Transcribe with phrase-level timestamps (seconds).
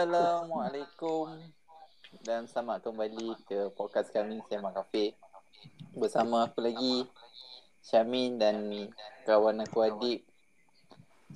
[0.00, 1.28] Assalamualaikum
[2.24, 5.12] dan selamat kembali ke podcast kami Sema Cafe.
[5.92, 7.04] Bersama aku lagi
[7.84, 8.88] Syamin dan
[9.28, 10.24] kawan aku Adik.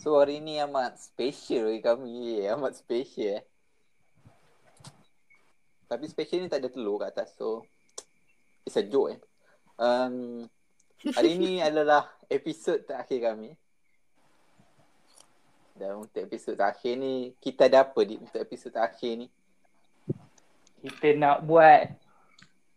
[0.01, 3.45] So hari ni amat special bagi kami, amat special eh.
[5.85, 7.69] Tapi special ni tak ada telur kat atas so
[8.65, 9.21] it's a joke eh.
[9.77, 10.49] Um,
[11.13, 13.61] hari ni adalah episod terakhir kami.
[15.75, 19.27] Dan untuk episod terakhir ni Kita ada apa di untuk episod terakhir ni?
[20.87, 21.91] Kita nak buat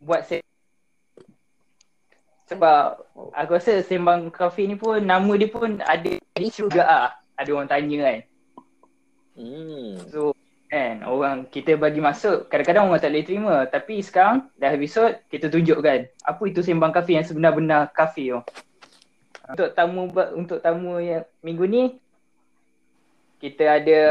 [0.02, 0.42] Buat se-
[2.50, 2.98] Sebab
[3.38, 6.12] Aku rasa Sembang Cafe ni pun Nama dia pun ada
[6.42, 7.10] isu juga ah.
[7.38, 8.20] Ada orang tanya kan.
[9.38, 10.02] Hmm.
[10.10, 10.34] So
[10.66, 13.56] kan Orang kita bagi masuk Kadang-kadang orang tak boleh terima.
[13.70, 18.42] Tapi sekarang Dah episod Kita tunjukkan Apa itu Sembang Cafe yang sebenar-benar Cafe tu.
[19.54, 21.84] Untuk tamu Untuk tamu yang Minggu ni
[23.38, 24.02] kita ada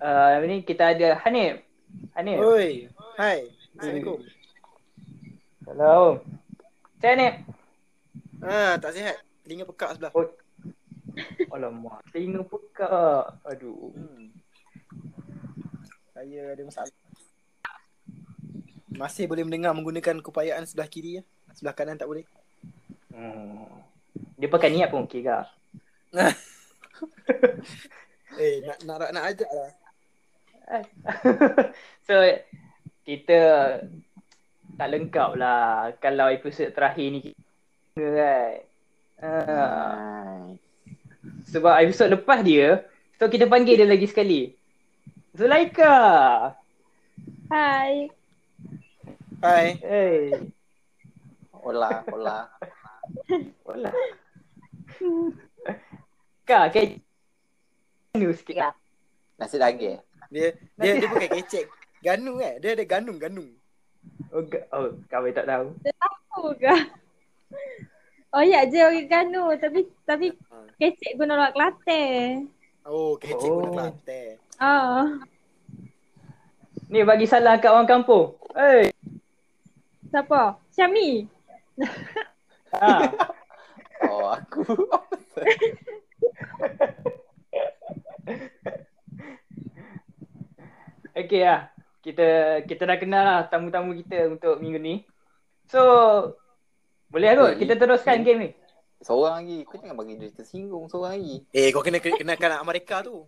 [0.00, 1.64] uh, ni kita ada Hanif.
[2.12, 2.36] Hanif.
[2.36, 3.48] Oi, hai.
[3.76, 4.18] Assalamualaikum.
[5.64, 6.20] Hello.
[7.00, 7.34] Saya Hanif.
[8.44, 9.16] Ah, tak sihat.
[9.44, 10.12] Telinga pekak sebelah.
[10.12, 10.28] Oh.
[11.56, 13.24] Alamak, telinga pekak.
[13.48, 13.88] Aduh.
[13.96, 14.28] Hmm.
[16.12, 16.92] Saya ada masalah.
[18.92, 21.22] Masih boleh mendengar menggunakan kupayaan sebelah kiri ya.
[21.56, 22.28] Sebelah kanan tak boleh.
[23.16, 23.64] Hmm.
[24.36, 25.40] Dia pakai niat pun okey ke?
[28.40, 29.70] Eh, nak nak nak, nak ajak lah.
[32.06, 32.14] so
[33.02, 33.40] kita
[34.78, 37.34] tak lengkap lah kalau episod terakhir ni
[37.98, 38.54] kan.
[39.20, 40.56] Uh,
[41.50, 42.88] sebab episod lepas dia
[43.20, 44.56] So kita panggil dia lagi sekali
[45.36, 45.92] Zulaika
[47.52, 48.08] Hai.
[49.44, 49.66] Hai.
[49.84, 50.48] Hey
[51.52, 52.48] Hola, hola
[53.68, 53.92] Hola
[56.50, 56.98] Kak, kayak
[58.10, 58.74] Ganu sikit lah
[59.38, 60.02] Nasi daging
[60.34, 61.70] Dia dia dia bukan kecek.
[62.02, 62.58] Ganung eh.
[62.58, 63.50] Dia ada ganung ganung.
[64.34, 66.74] Oh, ga- oh kau tak tahu Tahu ke?
[68.34, 70.34] Oh ya je orang Ganu tapi tapi
[70.74, 72.50] kecek guna orang Kelantan.
[72.82, 73.62] Oh, kecek Oh.
[73.62, 74.34] guna Kelantan.
[74.58, 75.06] Ah,
[76.90, 78.90] Ni bagi salah kat orang kampung Hey
[80.10, 80.58] siapa?
[80.74, 81.30] Syami.
[82.74, 83.06] ha.
[84.10, 84.64] Oh aku
[91.10, 91.68] Okay lah
[92.00, 92.26] kita
[92.64, 94.94] kita dah kenal lah tamu-tamu kita untuk minggu ni.
[95.68, 95.80] So
[97.10, 98.50] boleh kot Eh, kita teruskan game ni.
[99.00, 103.00] Seorang lagi Kau jangan bagi dia tersinggung seorang lagi Eh, kau kena kenalkan anak mereka
[103.00, 103.24] tu.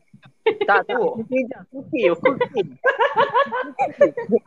[0.69, 1.01] Tak tu.
[1.33, 1.65] Kejap.
[1.73, 2.37] Okey, okey.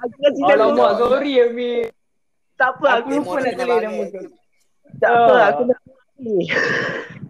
[0.06, 0.46] Aku.
[0.54, 1.72] Alamak sorry Ami.
[2.56, 4.32] Tak apa, Aku aku lupa nak tulis nama kau.
[4.96, 5.80] tak apa, aku nak
[6.24, 6.48] ni.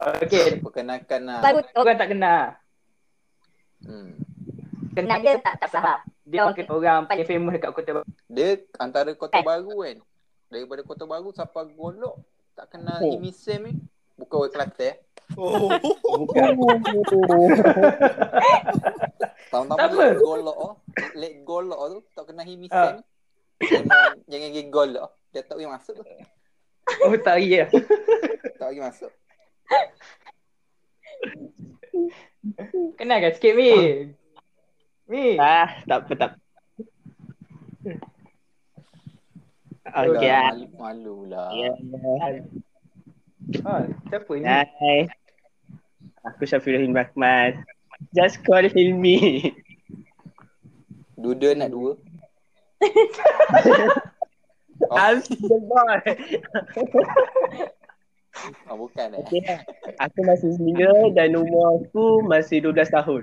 [0.00, 2.42] Okay, Perkenalkan lah Baru orang tak kenal.
[3.80, 4.08] hmm.
[4.90, 6.00] kenal dia tak tak faham.
[6.24, 8.06] Dia orang, orang paling famous dekat Kota Baru.
[8.26, 9.98] Dia antara kota baru kan
[10.46, 12.16] Daripada kota baru Siapa golok
[12.54, 13.12] Tak kenal Oh.
[13.12, 13.72] Imi Sam ni
[14.16, 14.94] Bukan orang Kelantan
[15.32, 15.70] Oh.
[16.18, 16.50] Bukan.
[19.48, 19.94] Tahu-tahu Tak apa.
[19.96, 20.74] let golok oh.
[21.12, 22.74] Let golok tu Tak kenal Imi Ah.
[22.74, 22.96] Sam
[23.60, 26.04] Jangan Jangan pergi golok Dia tak pergi masuk tu
[27.04, 27.70] Oh tak ya.
[28.56, 29.12] Tak pergi masuk
[32.98, 33.72] Kenal kan sikit Mi.
[35.10, 35.36] Mi.
[35.36, 36.38] Ah, tak apa, tak apa.
[39.90, 40.54] Okey ah.
[40.54, 41.74] malu, malu lah Ya.
[43.66, 44.46] Ha, siapa ni?
[44.46, 45.10] Hai.
[46.30, 47.66] Aku Syafiul Rahim Rahman.
[48.14, 49.50] Just call Hilmi.
[51.18, 51.98] Duda nak dua
[54.88, 56.00] Oh, I'm the boy.
[58.70, 59.42] Oh bukan eh Okey.
[59.98, 63.22] Aku masih single dan umur aku masih 12 tahun.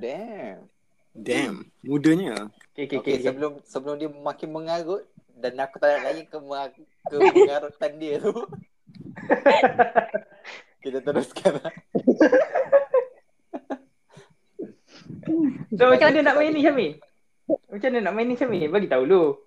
[0.00, 0.66] Damn
[1.14, 2.50] Damn, mudanya.
[2.74, 3.14] Okay, okay, Okay, okay.
[3.22, 3.22] okay.
[3.22, 5.06] sebelum sebelum dia makin mengarut
[5.38, 6.38] dan aku tak nak layan ke,
[7.06, 8.34] ke mengarutan dia tu.
[10.82, 11.72] Kita teruskan lah.
[15.74, 16.98] So macam mana nak main ni Syami?
[17.46, 18.66] Macam mana nak main ni Syami?
[18.66, 19.38] Bagi tahu dulu.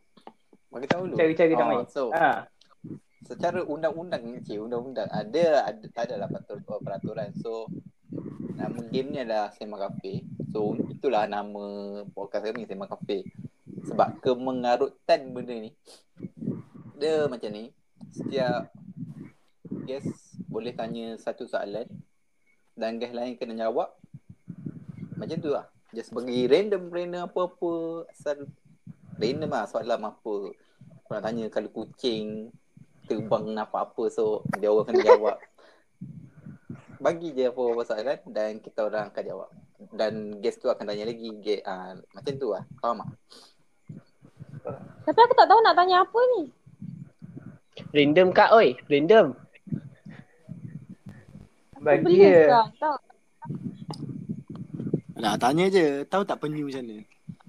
[0.71, 1.17] Bagi tahu dulu.
[1.19, 1.83] Cara-cara nak Oh, main.
[1.91, 2.47] So, Ha.
[3.25, 7.33] Secara undang-undang ni, undang-undang ada ada tak adalah peratur, peraturan.
[7.41, 7.71] So,
[8.53, 10.25] nama game ni adalah Sema Cafe.
[10.53, 11.63] So, itulah nama
[12.13, 13.25] podcast kami Sema Cafe.
[13.87, 15.71] Sebab kemengarutan benda ni
[16.97, 17.69] dia macam ni.
[18.09, 18.73] Setiap
[19.85, 20.09] guest
[20.49, 21.85] boleh tanya satu soalan
[22.73, 23.93] dan guest lain kena jawab.
[25.17, 25.69] Macam tu lah.
[25.93, 28.49] Just bagi random random apa-apa asal
[29.21, 30.35] random lah soalan apa.
[31.07, 32.51] Kau nak tanya kalau kucing
[33.07, 35.37] terbang apa-apa so dia orang kena jawab.
[36.97, 39.49] bagi je apa soalan dan kita orang akan jawab.
[39.93, 41.29] Dan guest tu akan tanya lagi.
[41.41, 42.63] Ge- uh, macam tu lah.
[42.81, 43.09] Faham tak?
[45.07, 46.43] Tapi aku tak tahu nak tanya apa ni.
[47.93, 49.37] Random kak oi, random.
[51.77, 52.65] Bagi dia.
[52.81, 52.97] tahu.
[55.21, 56.03] Lah tanya je.
[56.09, 56.97] Tahu tak penyu macam mana?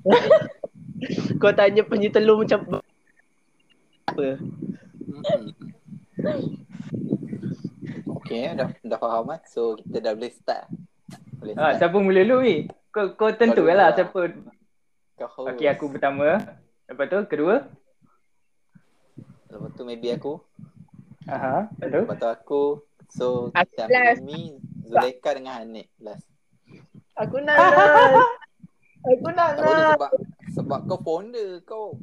[1.41, 2.83] Kau tanya penyu telur macam
[4.09, 4.29] apa?
[5.19, 6.59] Mm-mm.
[8.19, 9.41] Okay, dah, dah faham kan?
[9.45, 10.65] So, kita dah boleh start.
[11.39, 11.77] Boleh Ha, start.
[11.79, 12.57] siapa mula dulu ni?
[12.89, 13.89] Kau kau tentu Kau lah lah.
[13.95, 14.21] siapa.
[15.17, 15.49] Kau host.
[15.51, 16.37] Okey aku pertama.
[16.85, 17.55] Lepas tu kedua.
[19.49, 20.41] Lepas tu maybe aku.
[21.27, 22.01] Aha, lepas tu.
[22.03, 22.63] Lepas tu aku.
[23.09, 24.21] So, Aku kita last.
[24.21, 26.27] ambil Mimi, Zuleka dengan Hanik last.
[27.17, 27.73] Aku nak nak.
[29.09, 30.11] Aku nak Tak boleh sebab
[30.53, 31.97] sebab kau founder kau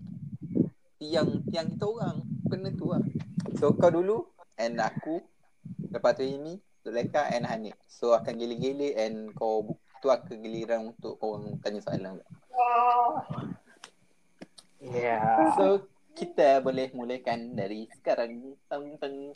[0.98, 2.18] tiang tiang kita orang
[2.56, 3.04] kena tu lah.
[3.60, 4.24] So kau dulu
[4.56, 5.20] and aku
[5.92, 6.56] lepas tu Imi,
[6.88, 7.76] Zuleka and Hanik.
[7.92, 12.24] So akan gilir-gilir and kau bu- tu akan giliran untuk kau orang tanya soalan.
[14.80, 15.20] Ya.
[15.60, 15.84] So
[16.16, 18.56] kita boleh mulakan dari sekarang.
[18.72, 19.36] Tang tang.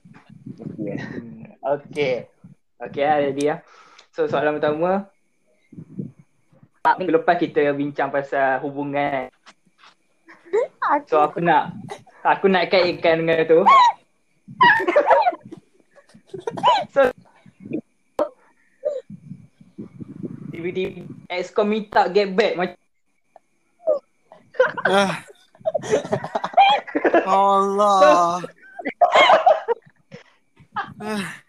[1.60, 2.16] Okey.
[2.80, 3.56] Okey ah jadi ya.
[4.16, 5.12] So soalan pertama.
[6.96, 9.28] Minggu lepas kita bincang pasal hubungan.
[11.06, 11.78] So aku nak
[12.24, 13.64] aku nak kaitkan dengan tu.
[16.94, 17.02] so
[20.52, 22.76] tiba-tiba ex kau minta get back macam
[24.84, 25.24] Ah.
[27.32, 28.44] Allah.
[31.00, 31.40] Ah.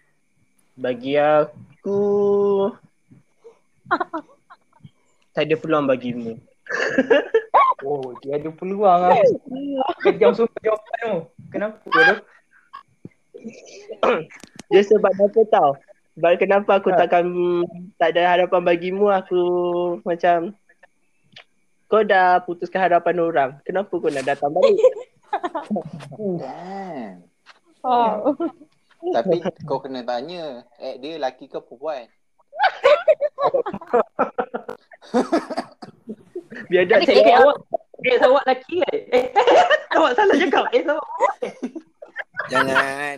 [0.78, 1.98] Bagi aku
[5.34, 6.38] tak ada peluang bagimu.
[7.84, 9.16] Oh dia ada peluang ah.
[10.04, 11.16] Kejam sumpah jawapan tu.
[11.50, 12.16] Kenapa tu?
[14.70, 15.70] Dia sebab apa tau?
[16.14, 16.98] Sebab kenapa aku Ha.
[17.06, 17.26] takkan
[17.96, 19.42] tak ada harapan bagimu aku
[20.04, 20.54] macam
[21.90, 23.50] kau dah putuskan harapan orang.
[23.66, 24.78] Kenapa kau nak datang balik?
[26.38, 27.26] Damn.
[27.82, 28.36] Oh.
[29.00, 32.06] Tapi kau kena tanya, eh dia lelaki ke perempuan?
[36.68, 37.56] Biar Eh, check eh, out.
[37.56, 37.56] awak
[38.00, 38.98] eh awak lelaki kan?
[39.12, 39.24] Eh,
[39.96, 40.64] awak salah cakap.
[40.74, 41.06] Eh, awak.
[42.50, 43.16] Jangan.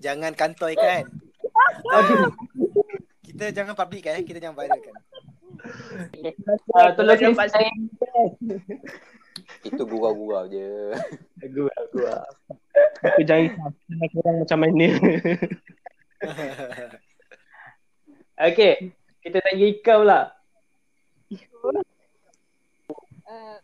[0.00, 1.04] Jangan kantoi kan.
[1.06, 1.98] Kita,
[3.26, 4.22] kita jangan public kan.
[4.22, 4.96] Kita jangan viral kan.
[6.72, 8.32] Ah, tolong Nampak sensor.
[9.60, 10.94] Itu gurau-gurau je.
[11.44, 11.98] Aku aku.
[13.24, 13.72] jangan.
[13.92, 14.88] Nak orang macam mana.
[18.40, 20.32] Okey, kita tanya kau lah.
[23.30, 23.56] Uh,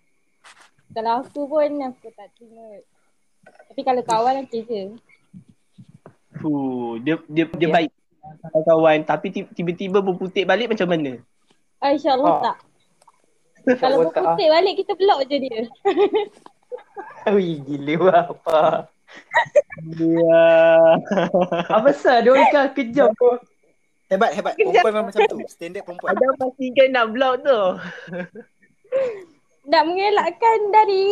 [0.95, 2.79] kalau aku pun aku tak terima.
[3.67, 4.83] Tapi kalau kawan okey je.
[6.39, 7.75] Fuh, dia dia dia Okay.
[7.75, 7.91] baik
[8.63, 11.19] kawan tapi ti- tiba-tiba berputik balik macam mana?
[11.83, 12.41] Ah, InsyaAllah Ah.
[12.43, 12.57] tak.
[13.83, 14.39] Kalau tak, ah.
[14.39, 15.61] berputik balik kita block je dia.
[17.35, 17.95] Ui, gila
[18.31, 18.87] apa.
[19.99, 20.47] Ya.
[21.69, 23.31] Apa sah dia orang kan kejam tu.
[24.07, 24.55] Hebat, hebat.
[24.55, 25.37] Perempuan memang macam tu.
[25.51, 26.15] Standard perempuan.
[26.15, 27.61] Ada pastikan nak block tu.
[29.67, 31.05] Nak mengelakkan dari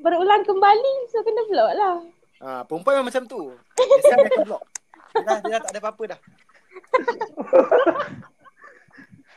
[0.00, 1.94] berulang kembali so kena block lah.
[2.38, 3.52] Ha, perempuan memang macam tu.
[3.74, 4.62] Biasa dia akan block.
[5.08, 6.20] Dia dah, dia dah tak ada apa-apa dah.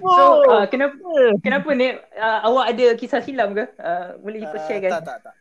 [0.01, 0.41] So, Oh.
[0.49, 0.97] uh, kenapa
[1.45, 3.69] kenapa ni uh, awak ada kisah silam ke?
[3.77, 4.91] Uh, boleh Ah, share kan?
[4.97, 5.35] tak, tak, tak.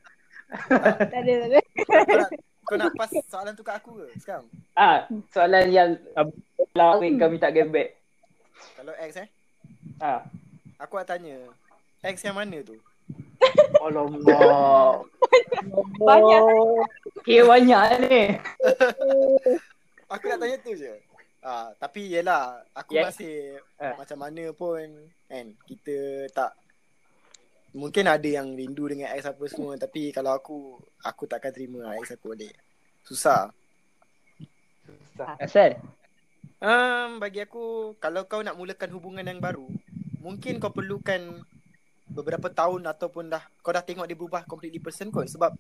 [1.09, 1.59] Tak ada, tak ada.
[1.81, 2.29] Kau nak,
[2.69, 4.45] kau nak pas soalan tu kat aku ke sekarang?
[4.77, 5.97] Ah, soalan yang
[6.77, 7.97] lah kau minta get back.
[8.77, 9.29] Kalau X eh,
[9.97, 10.29] Ah.
[10.77, 11.41] aku nak tanya.
[12.05, 12.77] X yang mana tu?
[13.81, 15.09] Alamak.
[16.09, 16.43] Banyak.
[17.21, 18.23] Okay, banyak ni.
[20.09, 20.93] Aku nak tanya tu je.
[21.41, 23.09] Ah, tapi yelah, aku Yeah.
[23.09, 23.37] masih
[23.81, 23.97] Ah.
[23.97, 24.85] macam mana pun
[25.25, 25.97] kan, kita
[26.31, 26.53] tak
[27.71, 31.95] Mungkin ada yang rindu dengan ex apa semua Tapi kalau aku Aku takkan terima lah
[31.97, 32.51] ex aku balik
[33.01, 33.47] Susah
[35.39, 35.79] Asal?
[36.59, 39.71] um, Bagi aku Kalau kau nak mulakan hubungan yang baru
[40.19, 41.47] Mungkin kau perlukan
[42.11, 45.55] Beberapa tahun ataupun dah Kau dah tengok dia berubah completely person kot Sebab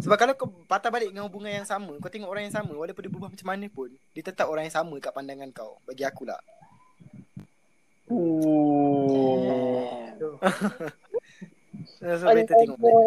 [0.00, 3.02] Sebab kalau kau patah balik dengan hubungan yang sama Kau tengok orang yang sama Walaupun
[3.04, 6.26] dia berubah macam mana pun Dia tetap orang yang sama kat pandangan kau Bagi aku
[6.26, 6.40] lah
[8.10, 9.38] Oh.
[12.02, 13.06] So better tengok balik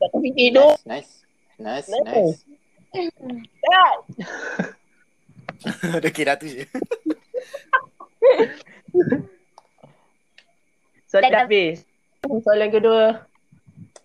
[0.00, 0.64] Tak terfikir tu.
[0.88, 1.28] Nice,
[1.60, 2.08] nice, nice, Nice.
[2.08, 2.40] nice.
[6.00, 6.64] Okay dah tu je
[11.16, 11.80] Soalan dah habis.
[12.44, 13.24] Soalan kedua.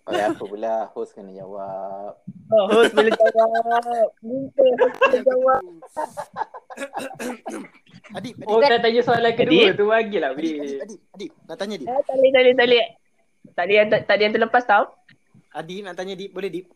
[0.07, 2.15] Okay, apa pula host kena jawab.
[2.47, 4.15] Oh, host boleh jawab.
[4.23, 5.59] Minta host boleh jawab.
[8.15, 8.47] Adib, Adib.
[8.47, 9.75] Oh, dah tanya soalan kedua Adib?
[9.75, 10.79] tu bagilah Adib, Adib, boleh.
[10.87, 11.35] Adib, Adib.
[11.51, 11.91] Nak tanya Adib.
[11.91, 12.87] Eh, tak boleh, tak boleh, tak boleh.
[13.51, 14.87] Tak ada yang, tak ada yang terlepas tau.
[15.51, 16.31] Adib nak tanya Adib.
[16.31, 16.71] Boleh Adib?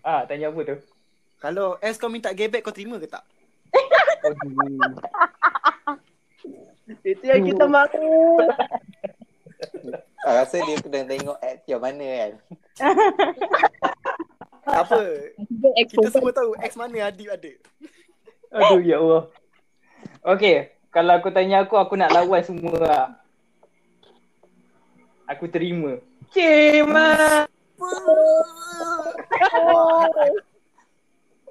[0.00, 0.80] Ah, tanya apa tu?
[1.44, 3.20] Kalau S kau minta gebek kau terima ke tak?
[7.04, 8.40] Itu yang kita mahu.
[10.22, 12.32] Ah, rasa dia kena tengok act yang mana kan.
[14.68, 15.00] Apa.
[15.88, 17.52] Kita semua tahu X mana Adib ada.
[18.54, 19.24] Aduh, ya Allah.
[20.22, 23.06] Okay, kalau aku tanya aku, aku nak lawan semua lah.
[25.26, 25.98] Aku terima.
[26.30, 27.46] Cima.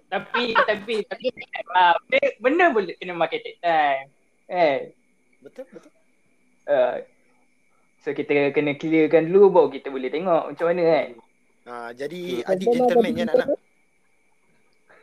[0.08, 1.28] Tapi, tapi, tapi,
[1.76, 1.92] ah,
[2.40, 4.08] benda- boleh kena take time.
[4.48, 4.96] Eh,
[5.44, 5.92] Betul, betul.
[6.72, 7.04] uh,
[8.08, 11.10] so kita kena clearkan dulu baru kita boleh tengok macam mana kan.
[11.68, 13.50] Ha, jadi Adib gentleman je nak nak.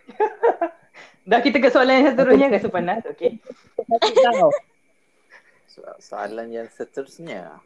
[1.28, 3.36] Dah kita ke soalan yang seterusnya rasa panas, okay?
[5.68, 7.60] So, soalan yang seterusnya.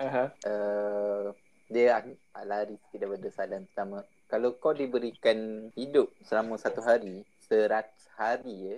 [0.00, 0.28] Uh-huh.
[0.48, 1.36] Uh,
[1.68, 2.00] dia
[2.48, 4.00] lari sikit daripada soalan pertama.
[4.32, 8.76] Kalau kau diberikan hidup selama satu hari, seratus hari ya,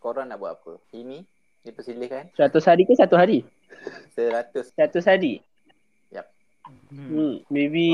[0.00, 0.80] korang nak buat apa?
[0.96, 1.24] Ini,
[1.68, 2.32] dipersilakan.
[2.36, 3.44] 100 hari ke satu hari?
[4.14, 5.42] Seratus 100 hari.
[6.92, 7.08] Hmm.
[7.08, 7.86] Hmm, maybe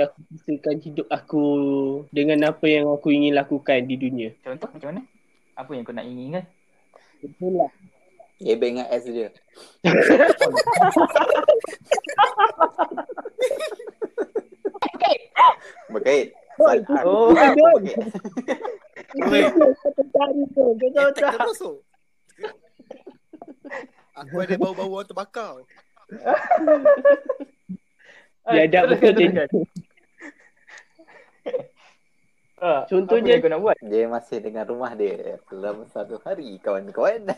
[0.00, 1.44] aku kisahkan hidup aku
[2.14, 4.32] dengan apa yang aku ingin lakukan di dunia.
[4.40, 5.02] Contoh macam mana?
[5.58, 6.46] Apa yang kau nak inginkan?
[7.20, 7.70] Betul lah.
[8.38, 9.28] Gebek dengan S dia.
[15.90, 16.30] Berkait.
[17.02, 17.98] Oh, berkait.
[19.18, 19.42] Oi,
[19.82, 20.64] Satu hari tu.
[20.78, 21.50] Kau tahu attack tak?
[24.26, 25.62] Aku ada bau-bau orang terbakar.
[28.48, 29.44] Dia ada betul dia.
[32.58, 33.76] Ah, Contohnya- kau nak buat?
[33.84, 37.28] Dia masih dengan rumah dia selama satu hari kawan-kawan.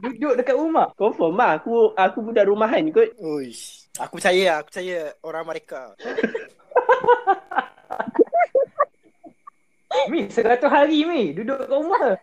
[0.00, 0.88] Duduk dekat rumah.
[0.96, 1.60] Confirm lah.
[1.60, 3.12] Aku aku budak rumahan kot.
[3.20, 3.84] Uish.
[4.00, 5.92] Aku percaya lah, aku percaya orang mereka.
[10.10, 11.36] Mi, seratus hari Mi.
[11.36, 12.16] Duduk kat rumah.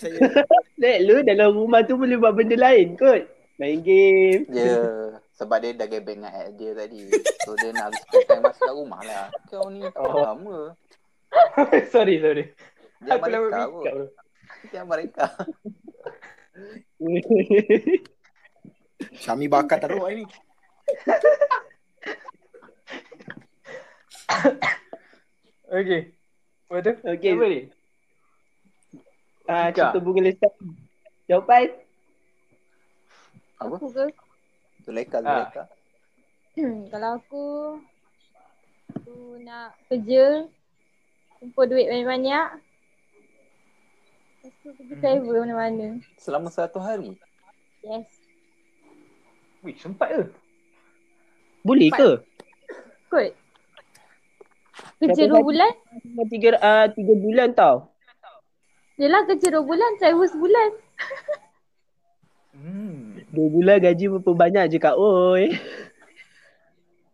[0.82, 3.24] Let lu dalam rumah tu boleh buat benda lain kot.
[3.56, 4.44] Main game.
[4.52, 4.76] Dia
[5.36, 7.00] sebab dia dah gebek dengan ex dia tadi.
[7.44, 9.26] So dia nak spend time masuk kat rumah lah.
[9.48, 10.24] Kau ni tak Oh.
[10.24, 10.58] lama.
[11.92, 12.44] sorry, sorry.
[13.04, 13.84] Dia Aku lama mereka pun.
[14.72, 15.24] Dia mereka.
[19.20, 20.26] Syami bakar teruk hari ni.
[25.66, 26.14] Okay.
[26.70, 26.92] Tu?
[27.02, 27.30] Okay.
[27.34, 27.60] Apa ni?
[29.46, 29.90] Ah, Ika.
[29.90, 30.52] cerita bunga lesat.
[31.26, 31.70] Jawapan?
[33.56, 33.76] Apa?
[33.76, 34.04] Aku ke?
[34.82, 35.46] Zuleka, Ah.
[35.46, 35.62] Zuleka.
[36.88, 37.44] Kalau aku
[38.88, 40.48] aku nak kerja
[41.36, 42.48] kumpul duit banyak-banyak
[44.38, 45.02] Lepas tu pergi Hmm.
[45.02, 45.88] travel mana-mana.
[46.16, 47.18] Selama satu hari.
[47.82, 48.06] Yes.
[49.60, 50.22] Wih, sempat ke?
[51.60, 52.22] Boleh ke?
[53.10, 53.34] Kot.
[54.96, 55.72] Kerja dua bulan.
[56.30, 57.90] Tiga, uh, tiga bulan tau.
[58.96, 60.68] Yelah kerja dua bulan, travel sebulan.
[62.56, 63.20] Hmm.
[63.28, 65.52] Dua bulan gaji berapa banyak je kak oi.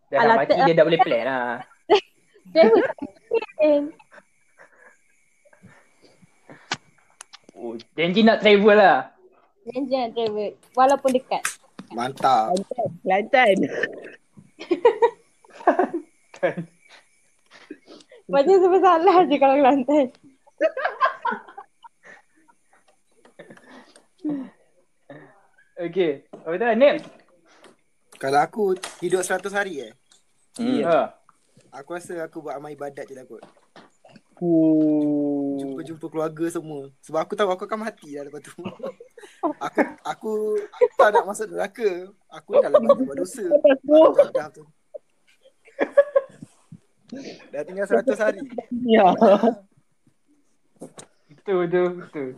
[0.06, 1.50] Dah Alah, mati tak- dia dah boleh plan lah.
[2.54, 2.82] Travel
[3.26, 3.80] mungkin.
[7.58, 9.10] Oh, janji nak travel lah.
[9.66, 10.50] Janji nak travel.
[10.78, 11.42] Walaupun dekat.
[11.90, 12.54] Mantap.
[13.02, 13.56] Kelantan.
[18.24, 20.06] Macam sebab salah je kalau Kelantan.
[25.78, 26.12] Okay.
[26.30, 26.66] Apa tu?
[26.78, 26.96] Nim?
[28.20, 28.62] Kalau aku
[29.02, 29.92] hidup 100 hari eh,
[30.52, 30.84] Hmm.
[30.84, 31.16] Ha.
[31.72, 33.40] aku rasa aku buat amal ibadat je lah kot.
[34.36, 35.56] Oh.
[35.56, 36.92] Jumpa-jumpa keluarga semua.
[37.00, 38.52] Sebab aku tahu aku akan mati lah lepas tu.
[39.64, 40.32] aku aku
[41.00, 42.10] tak nak masuk neraka.
[42.36, 43.44] Aku dah lepas buat dosa.
[44.36, 44.64] Dah tu.
[47.48, 48.42] Dah tinggal 100 hari.
[48.84, 49.08] Ya.
[51.32, 52.28] Betul, betul, betul.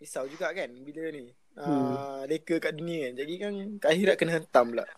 [0.00, 1.28] Risau juga kan bila ni.
[1.60, 2.24] Hmm.
[2.24, 3.12] leka kat dunia kan.
[3.20, 4.88] Jadi kan kat akhirat kena hentam pula.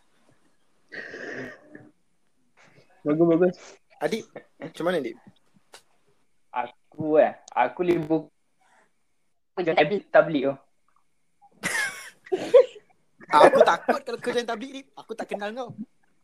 [3.02, 3.56] Bagus bagus.
[3.99, 4.23] Adik,
[4.62, 5.18] macam mana adik?
[6.54, 7.35] Aku eh.
[7.50, 8.30] Aku libur
[9.59, 10.54] kerja tablik, tablik tu.
[13.42, 14.80] Aku takut kalau kau join tablik ni.
[14.94, 15.71] Aku tak kenal kau.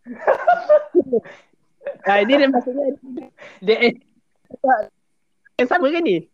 [2.05, 2.85] Ah ini dia maksudnya
[3.65, 6.29] Dia eh, sama kan ni?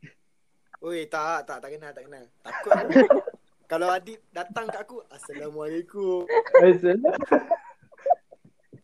[0.84, 2.24] Oi, tak, tak, tak kenal, tak kenal.
[2.44, 2.92] Takut aku.
[3.72, 6.28] Kalau Adib datang kat aku, Assalamualaikum.
[6.60, 7.00] Asal.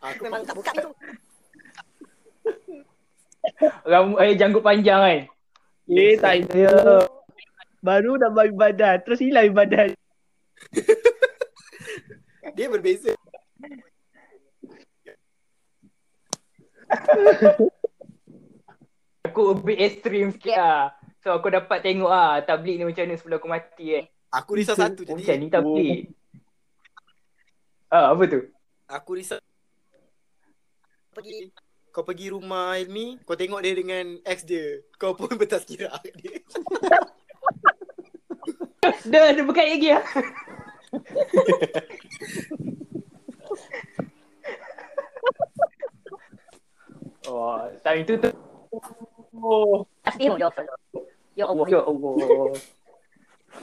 [0.01, 0.97] Aku memang tak buka tu.
[3.85, 5.21] Rambut eh janggut panjang kan.
[5.93, 7.05] Eh, tak Ya.
[7.85, 9.93] Baru nak bagi badan, terus hilang badan.
[12.57, 13.13] Dia berbeza.
[19.29, 21.00] Aku a bit extreme sikit lah.
[21.21, 24.05] So aku dapat tengok ah tablik ni macam mana sebelum aku mati eh.
[24.33, 25.43] Aku risau satu Oh, macam jadi.
[25.43, 26.01] ni tablik.
[27.91, 28.41] Ah apa tu?
[28.89, 29.37] Aku risau
[31.11, 31.51] pergi
[31.91, 34.79] kau pergi rumah Ilmi, kau tengok dia dengan ex dia.
[34.95, 36.39] Kau pun bertazkirah kat dia.
[39.11, 40.05] Dah ada berkait lagi ah.
[47.29, 48.31] Oh, time tu tu.
[49.39, 49.87] Oh.
[50.03, 50.51] Astagfirullah.
[51.41, 51.65] Ya Allah.
[51.73, 52.53] Ya Allah.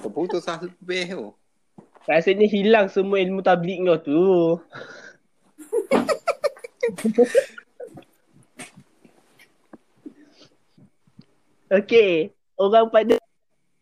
[0.02, 1.30] Terputus lah lebih tu.
[2.10, 4.58] Rasanya hilang semua ilmu tablik kau tu.
[11.68, 13.20] Okey, orang pada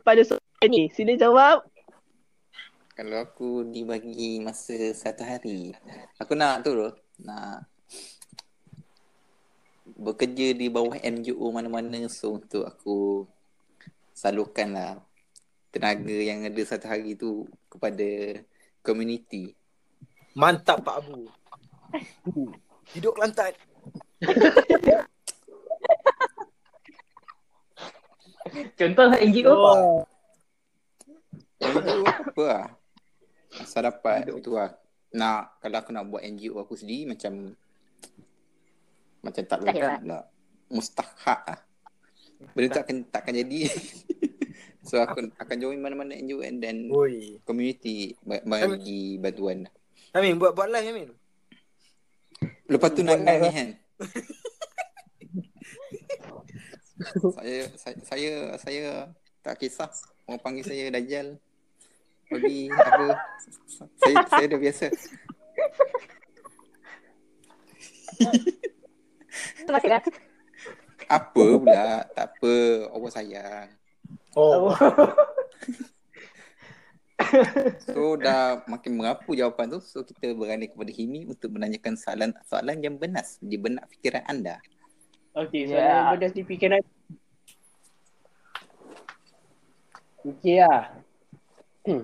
[0.01, 1.61] pada soalan ni, sila jawab.
[2.97, 5.77] Kalau aku dibagi masa satu hari,
[6.17, 7.69] aku nak tu loh, nak
[9.85, 13.29] bekerja di bawah NGO mana-mana so untuk aku
[14.15, 14.95] salurkan lah
[15.75, 18.39] tenaga yang ada satu hari tu kepada
[18.79, 19.51] community.
[20.31, 21.27] Mantap Pak Abu.
[22.95, 23.51] Hidup Kelantan.
[28.79, 29.51] Contoh NGO.
[29.51, 30.07] Oh.
[31.59, 32.67] NGO apa lah
[33.57, 34.75] Asal dapat tu lah
[35.15, 37.55] Nak Kalau aku nak buat NGO aku sendiri macam
[39.23, 40.19] Macam tak boleh pula
[40.67, 41.59] Mustahak lah
[42.55, 43.59] Benda tu akan takkan jadi.
[44.85, 47.41] So aku akan join mana-mana NGO and then Oi.
[47.41, 49.65] community ba- bagi bantuan.
[50.13, 51.09] Amin buat buat live Amin.
[52.69, 53.69] Lepas tu live, ni kan
[57.35, 59.09] saya, saya saya saya
[59.41, 59.89] tak kisah.
[60.29, 61.41] Orang panggil saya Dajjal.
[62.29, 63.25] Bagi apa?
[63.97, 64.93] Saya saya dah biasa
[71.07, 72.53] apa pula tak apa
[72.91, 73.69] Allah sayang
[74.35, 74.67] Oh.
[77.87, 82.83] so dah makin merapu jawapan tu so kita berani kepada Himi untuk menanyakan soalan soalan
[82.83, 84.59] yang benar di benak fikiran anda
[85.35, 85.71] Okey, Ya.
[85.71, 86.81] soalan yang benar di fikiran.
[90.23, 90.83] Okey lah.
[91.85, 92.01] Hmm.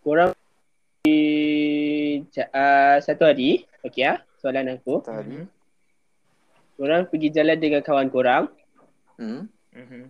[0.00, 0.32] Korang
[1.04, 1.20] di
[2.48, 5.04] uh, satu hari, okey ah, soalan aku.
[5.04, 5.44] tadi
[6.74, 8.44] Korang pergi jalan dengan kawan korang.
[9.18, 10.02] hmm Mhm.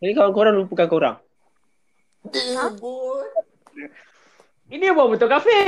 [0.00, 1.16] Jadi kawan korang lupakan korang.
[4.70, 5.60] Ini apa betul kafe?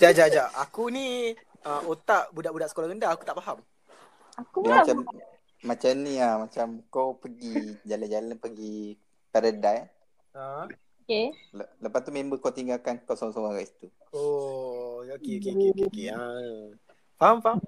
[0.00, 0.48] Jap jap jap.
[0.56, 3.58] Aku ni uh, otak budak-budak sekolah rendah aku tak faham.
[4.40, 4.96] Aku pun macam
[5.60, 8.96] macam ni lah macam kau pergi jalan-jalan pergi
[9.28, 9.92] paradise
[10.30, 10.64] Ha.
[11.02, 11.34] Okay.
[11.50, 13.86] Le- lepas tu member kau tinggalkan kau seorang-seorang kat situ.
[14.14, 15.86] Oh, okey okey okey okey.
[15.90, 16.06] okey.
[16.14, 16.22] Ha.
[17.20, 17.60] Faham faham?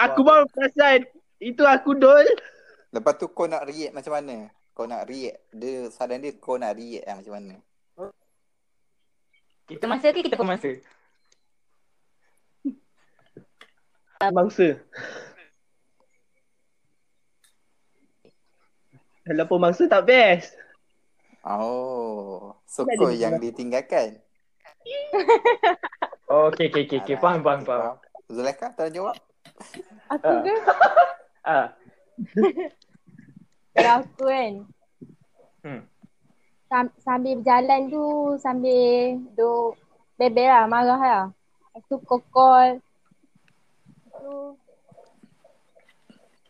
[0.00, 1.04] Aku baru perasan.
[1.36, 2.24] Itu aku dol.
[2.88, 4.48] Lepas tu kau nak react macam mana?
[4.72, 5.44] Kau nak react.
[5.52, 7.54] Dia saran dia kau nak react lah macam mana?
[9.68, 10.80] Kita masa ke kita pemasa?
[14.24, 14.80] Mangsa.
[19.28, 20.56] Kalau pemangsa tak best.
[21.44, 22.56] Oh.
[22.64, 24.16] So kau yang ditinggalkan.
[26.24, 27.16] Oh, okay, okay, okay, okay.
[27.20, 28.00] Faham, faham, faham.
[28.28, 29.16] Zulaika tak jawab?
[30.10, 30.40] Aku Ah.
[30.40, 30.54] ke?
[31.44, 31.76] Ah,
[33.76, 34.52] Kalau aku kan.
[35.60, 35.80] Hmm.
[36.64, 38.04] Sam- sambil berjalan tu
[38.40, 39.76] sambil duk
[40.16, 41.24] bebel lah, marah lah.
[41.68, 42.80] Lepas tu kokol.
[44.08, 44.34] Lepas tu,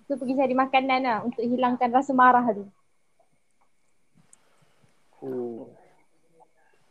[0.07, 2.65] tu pergi cari makanan lah untuk hilangkan rasa marah tu.
[5.27, 5.67] Oh.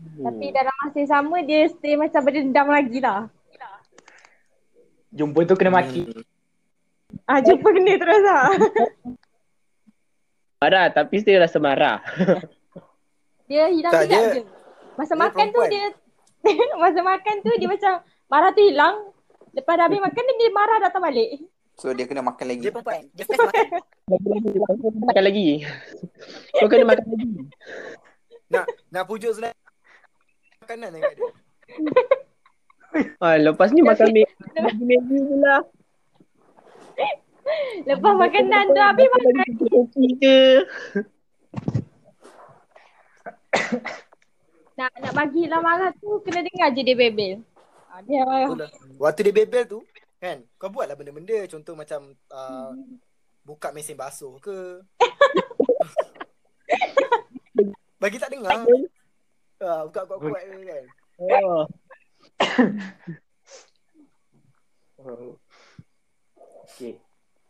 [0.03, 3.31] Tapi dalam masa yang sama dia stay macam berdendam lagi lah.
[5.13, 6.09] Jumpa tu kena maki.
[7.23, 8.49] Ah jumpa kena terus lah.
[10.59, 11.99] Marah tapi still rasa marah.
[13.51, 14.41] Dia hilang Tak, dia- je.
[14.95, 15.69] Masa dia makan tu perempuan.
[15.69, 15.85] dia
[16.83, 17.93] masa makan tu dia macam
[18.27, 18.95] marah tu hilang.
[19.53, 21.29] Lepas dah habis makan dia, dia marah datang balik.
[21.75, 22.63] So dia kena makan lagi.
[22.63, 23.03] Dia perempuan.
[23.11, 23.65] Dia first makan.
[25.03, 25.47] makan lagi.
[26.55, 27.27] Kau kena makan lagi.
[28.47, 29.51] Nak nak pujuk Zulai
[30.63, 31.23] makanan yang ada.
[33.17, 35.65] Ah, lepas ni makan Maggi Maggi pula.
[37.83, 39.33] Lepas makanan tu habis makan.
[39.57, 40.37] Kopi ke.
[44.73, 47.41] Nak nak bagilah marah tu kena dengar je dia bebel.
[47.89, 48.49] Ah, dia marah.
[48.57, 48.69] Lah.
[49.01, 49.79] Waktu dia bebel tu
[50.23, 52.71] kan kau buatlah benda-benda contoh macam uh,
[53.43, 54.79] buka mesin basuh ke.
[58.01, 58.65] Bagi tak dengar.
[59.59, 60.83] Ah, buka kuat-kuat ke kan.
[61.21, 61.67] Oh.
[65.03, 65.35] Oh.
[66.63, 66.95] Okay.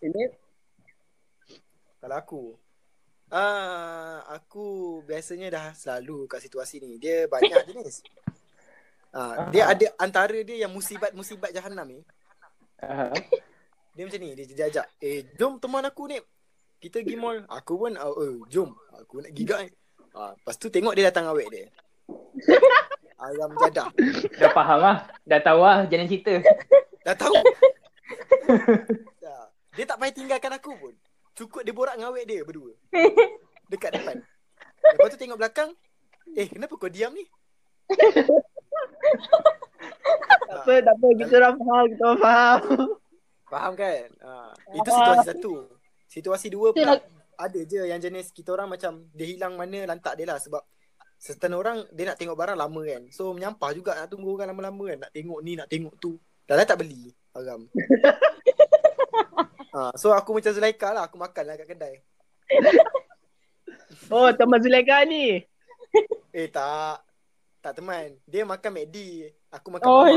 [0.01, 0.23] Ini
[2.01, 2.41] Kalau aku
[3.33, 7.01] Ah, aku biasanya dah selalu kat situasi ni.
[7.01, 8.05] Dia banyak jenis.
[9.09, 11.99] Ah, dia ada antara dia yang musibat-musibat jahanam ni.
[12.77, 13.09] Aha.
[13.97, 16.21] Dia macam ni, dia dia ajak, "Eh, jom teman aku ni.
[16.77, 18.69] Kita pergi mall." Aku pun, "Oh, eh, jom.
[19.01, 19.69] Aku nak gigak ni."
[20.13, 21.65] Ah, lepas tu tengok dia datang awet dia.
[23.23, 23.87] Ayam jadah.
[24.35, 25.07] Dah faham lah.
[25.23, 26.43] Dah tahu lah jalan cerita.
[27.07, 27.31] Dah tahu.
[29.73, 30.93] Dia tak payah tinggalkan aku pun.
[31.33, 32.77] Cukup dia borak dengan awet dia berdua.
[33.73, 34.21] Dekat depan.
[34.85, 35.73] Lepas tu tengok belakang.
[36.37, 37.25] Eh, kenapa kau diam ni?
[40.45, 41.07] tak apa, tak apa.
[41.17, 42.61] Kita orang faham, kita orang faham.
[43.49, 44.07] Faham kan?
[44.21, 45.51] Ha, itu situasi satu.
[46.05, 47.01] Situasi dua pula
[47.37, 50.61] ada je yang jenis kita orang macam dia hilang mana lantak dia lah sebab
[51.23, 53.07] certain orang dia nak tengok barang lama kan.
[53.15, 54.99] So menyampah juga nak tunggu orang lama-lama kan.
[55.07, 56.19] Nak tengok ni, nak tengok tu.
[56.43, 57.15] Dah lah tak beli.
[57.31, 57.63] Haram.
[59.73, 61.07] ha, so aku macam Zulaika lah.
[61.07, 61.95] Aku makan lah kat kedai.
[64.11, 65.39] Oh, teman Zulaika ni.
[66.35, 66.99] Eh tak.
[67.63, 68.19] Tak teman.
[68.27, 68.97] Dia makan McD.
[69.53, 70.09] Aku makan Oh.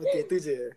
[0.00, 0.72] Okay, tu je.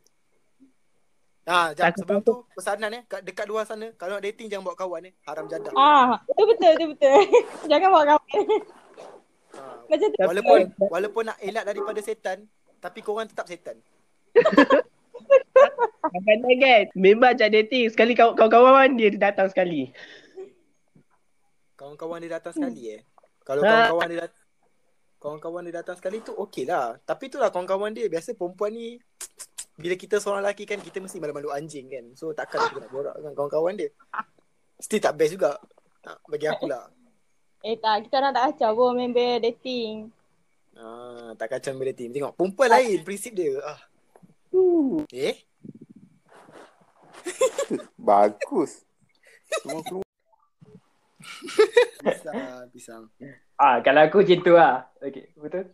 [1.42, 4.62] Ha, jap, Tak sebelum tu pesanan eh kat dekat luar sana kalau nak dating jangan
[4.64, 5.14] bawa kawan eh.
[5.26, 5.74] Haram jadah.
[5.74, 7.18] Ah, itu betul, itu betul.
[7.72, 8.30] Jangan bawa kawan.
[9.52, 10.18] Ha, Macam tu.
[10.22, 12.46] Walaupun walaupun nak elak daripada setan,
[12.78, 13.82] tapi korang tetap setan.
[16.02, 17.90] Kadang-kadang kan, memang ajak dating.
[17.90, 19.90] Sekali kaw- kawan-kawan dia datang sekali.
[21.74, 23.02] Kawan-kawan dia datang sekali eh.
[23.42, 23.90] Kalau Ha.
[23.90, 24.40] kawan-kawan dia datang
[25.18, 26.98] kawan-kawan dia datang sekali tu okey lah.
[27.00, 28.98] Tapi itulah kawan-kawan dia biasa perempuan ni
[29.82, 32.06] bila kita seorang lelaki kan kita mesti malu-malu anjing kan.
[32.14, 33.90] So takkan kita nak borak dengan kawan-kawan dia.
[34.78, 35.58] Still tak best juga.
[36.06, 36.90] Ha, bagi aku lah.
[37.62, 40.10] Eh tak, kita orang tak kacau pun member dating.
[40.74, 42.10] Ah, tak kacau bila team.
[42.10, 43.54] Tengok perempuan lain prinsip dia.
[43.62, 43.82] Ah.
[45.14, 45.36] Eh?
[48.10, 48.82] Bagus.
[49.62, 50.08] Semua keluar.
[52.02, 53.04] Pisang, pisang.
[53.60, 54.90] Ah, kalau aku macam tu lah.
[54.98, 55.70] Okay, betul?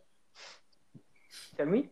[1.55, 1.87] Syami?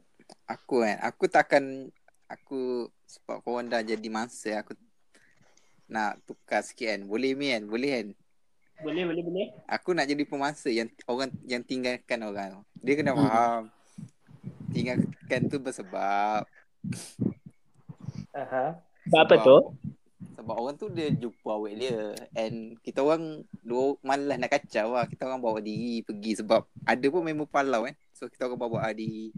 [0.46, 1.90] Aku kan, aku takkan
[2.26, 4.74] aku sebab korang dah jadi mangsa aku
[5.86, 7.02] nak tukar sikit kan.
[7.06, 7.64] Boleh mi kan?
[7.70, 8.08] Boleh kan?
[8.84, 9.48] Boleh, boleh, boleh.
[9.72, 12.66] Aku nak jadi pemangsa yang orang yang tinggalkan orang.
[12.82, 13.22] Dia kena Hmm.
[13.24, 13.62] faham.
[14.74, 16.44] Tinggalkan tu bersebab.
[18.36, 18.76] Aha.
[19.08, 19.58] Sebab apa tu?
[20.36, 25.10] Sebab orang tu dia jumpa awet dia And kita orang Dua malas nak kacau lah
[25.10, 28.90] Kita orang bawa diri pergi Sebab ada pun member palau kan So kita orang bawa
[28.94, 29.34] diri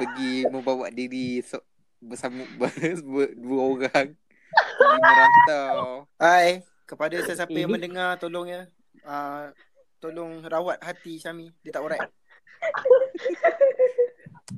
[0.00, 1.60] Pergi membawa diri so,
[2.00, 2.72] Bersama ber,
[3.04, 4.08] ber, Dua orang
[4.50, 8.66] Pergi merantau Hai, kepada sesiapa yang mendengar tolong ya.
[9.06, 9.54] Uh,
[10.02, 11.54] tolong rawat hati Syami.
[11.62, 12.08] Dia tak alright.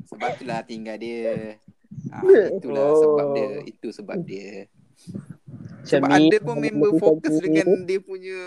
[0.09, 1.61] Sebab itulah tinggal dia
[2.09, 2.17] ha,
[2.57, 4.67] Itulah sebab dia Itu sebab dia
[5.85, 8.41] Sebab Syami, ada pun member fokus dengan dia punya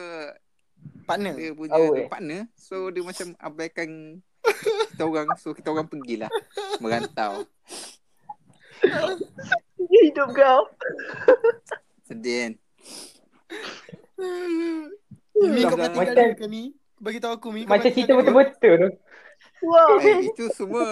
[1.06, 1.34] Partner.
[1.38, 2.10] Dia punya Awet.
[2.10, 4.20] partner So dia macam abaikan
[4.94, 6.30] Kita orang So kita orang pergilah
[6.80, 7.46] Merantau
[9.86, 10.62] Hidup kau.
[12.06, 12.54] Sedih kan
[15.36, 16.64] Mi kau pernah tinggal macam- dia ke Mi?
[16.96, 17.68] Bagi tahu aku Mi.
[17.68, 18.90] kau Macam cerita betul-betul tu.
[19.68, 20.00] Wow.
[20.00, 20.88] Eh itu semua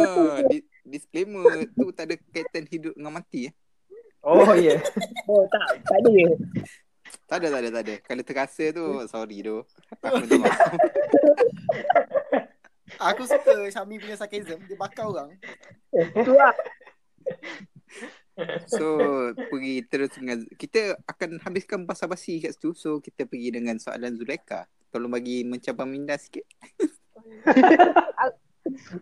[0.51, 3.53] di, Disclaimer Tu tak ada kaitan hidup dengan mati eh.
[4.23, 4.75] Oh, ya.
[4.75, 4.79] Yeah.
[5.27, 5.83] Oh, tak.
[5.83, 6.11] Tak ada.
[7.27, 9.61] Tak ada tak ada tak ada Kalau terasa tu Sorry tu
[10.01, 10.59] Aku minta maaf
[12.99, 14.59] Aku suka Syami punya sarcasm.
[14.67, 15.29] Dia bakar orang.
[15.93, 16.53] Tu lah.
[18.65, 18.97] So
[19.37, 24.65] Pergi terus dengan Kita akan habiskan basa-basi kat situ So kita pergi dengan soalan Zulaika
[24.89, 26.41] Tolong bagi mencabar minda sikit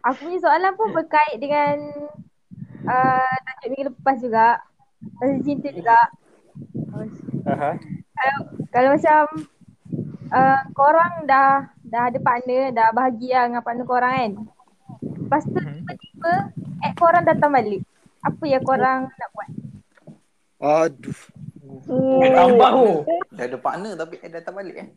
[0.05, 1.77] Aku punya soalan pun berkait dengan
[2.85, 4.57] uh, tajuk minggu lepas juga.
[5.21, 5.99] Pasal cinta juga.
[7.45, 7.71] Aha.
[8.17, 8.39] Kalau,
[8.73, 9.21] kalau macam
[10.31, 11.49] uh, korang dah
[11.81, 14.31] dah ada partner, dah bahagia dengan partner korang kan.
[15.01, 15.71] Lepas tu Mhm.
[15.77, 16.33] tiba-tiba
[16.81, 17.81] ex korang datang balik.
[18.21, 19.49] Apa yang korang nak buat?
[20.61, 21.19] Aduh.
[22.21, 22.89] Eh, tambah tu.
[23.31, 24.87] Dah ada partner tapi eh, datang balik eh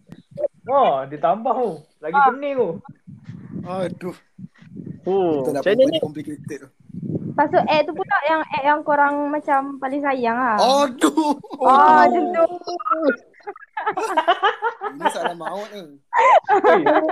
[0.64, 1.70] Oh, dia tambah tu.
[1.98, 2.68] Lagi pening tu.
[3.62, 4.16] Aduh.
[5.04, 6.00] Lah Macam mana ni?
[6.00, 6.68] complicated tu.
[7.24, 10.56] Lepas tu ex tu pula yang ex yang korang macam paling sayang lah.
[10.56, 11.36] Aduh.
[11.58, 12.44] Oh, macam tu.
[14.94, 15.98] Ini soalan maut ni.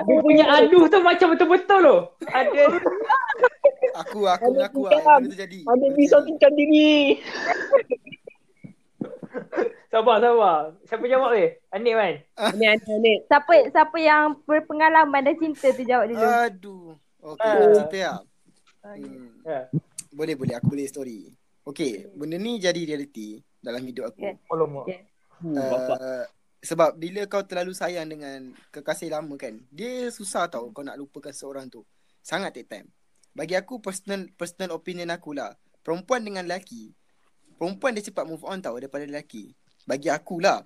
[0.07, 2.01] Dia punya aduh tu macam betul-betul loh.
[2.31, 2.65] Ada.
[4.07, 4.97] Aku aku mengaku tiga.
[5.03, 5.59] lah benda tu jadi.
[5.67, 6.93] Ada Benda tu tingkan diri.
[9.93, 10.61] Sabar, sabar.
[10.89, 11.53] Siapa jawab weh?
[11.69, 12.15] Anik kan?
[12.57, 13.13] Ni ni ni.
[13.29, 16.25] Siapa siapa yang berpengalaman dan cinta tu jawab dulu.
[16.25, 16.87] Aduh.
[17.23, 17.55] Okey, Ah.
[17.55, 18.19] aku cerita lah.
[18.83, 19.07] Okay.
[19.07, 19.31] Hmm.
[19.47, 19.61] Ya.
[20.11, 21.31] Boleh boleh aku boleh story.
[21.63, 24.27] Okey, benda ni jadi reality dalam hidup aku.
[24.27, 24.35] Okay.
[24.51, 24.85] Alamak.
[24.91, 25.01] Okay.
[25.43, 26.25] Uh,
[26.63, 31.35] sebab bila kau terlalu sayang dengan kekasih lama kan, dia susah tau kau nak lupakan
[31.35, 31.83] seorang tu.
[32.23, 32.87] Sangat take time.
[33.35, 35.59] Bagi aku personal personal opinion aku lah.
[35.83, 36.95] Perempuan dengan lelaki,
[37.59, 39.51] perempuan dia cepat move on tau daripada lelaki.
[39.83, 40.63] Bagi aku lah.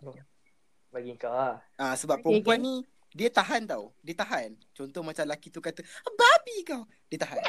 [0.92, 1.64] Bagi kau lah.
[1.80, 2.84] Ah sebab Okay, perempuan ni
[3.16, 3.96] dia tahan tau.
[4.04, 4.52] Dia tahan.
[4.76, 7.40] Contoh macam lelaki tu kata, "Ah, "Babi kau." Dia tahan.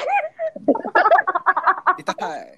[2.00, 2.56] dia tahan.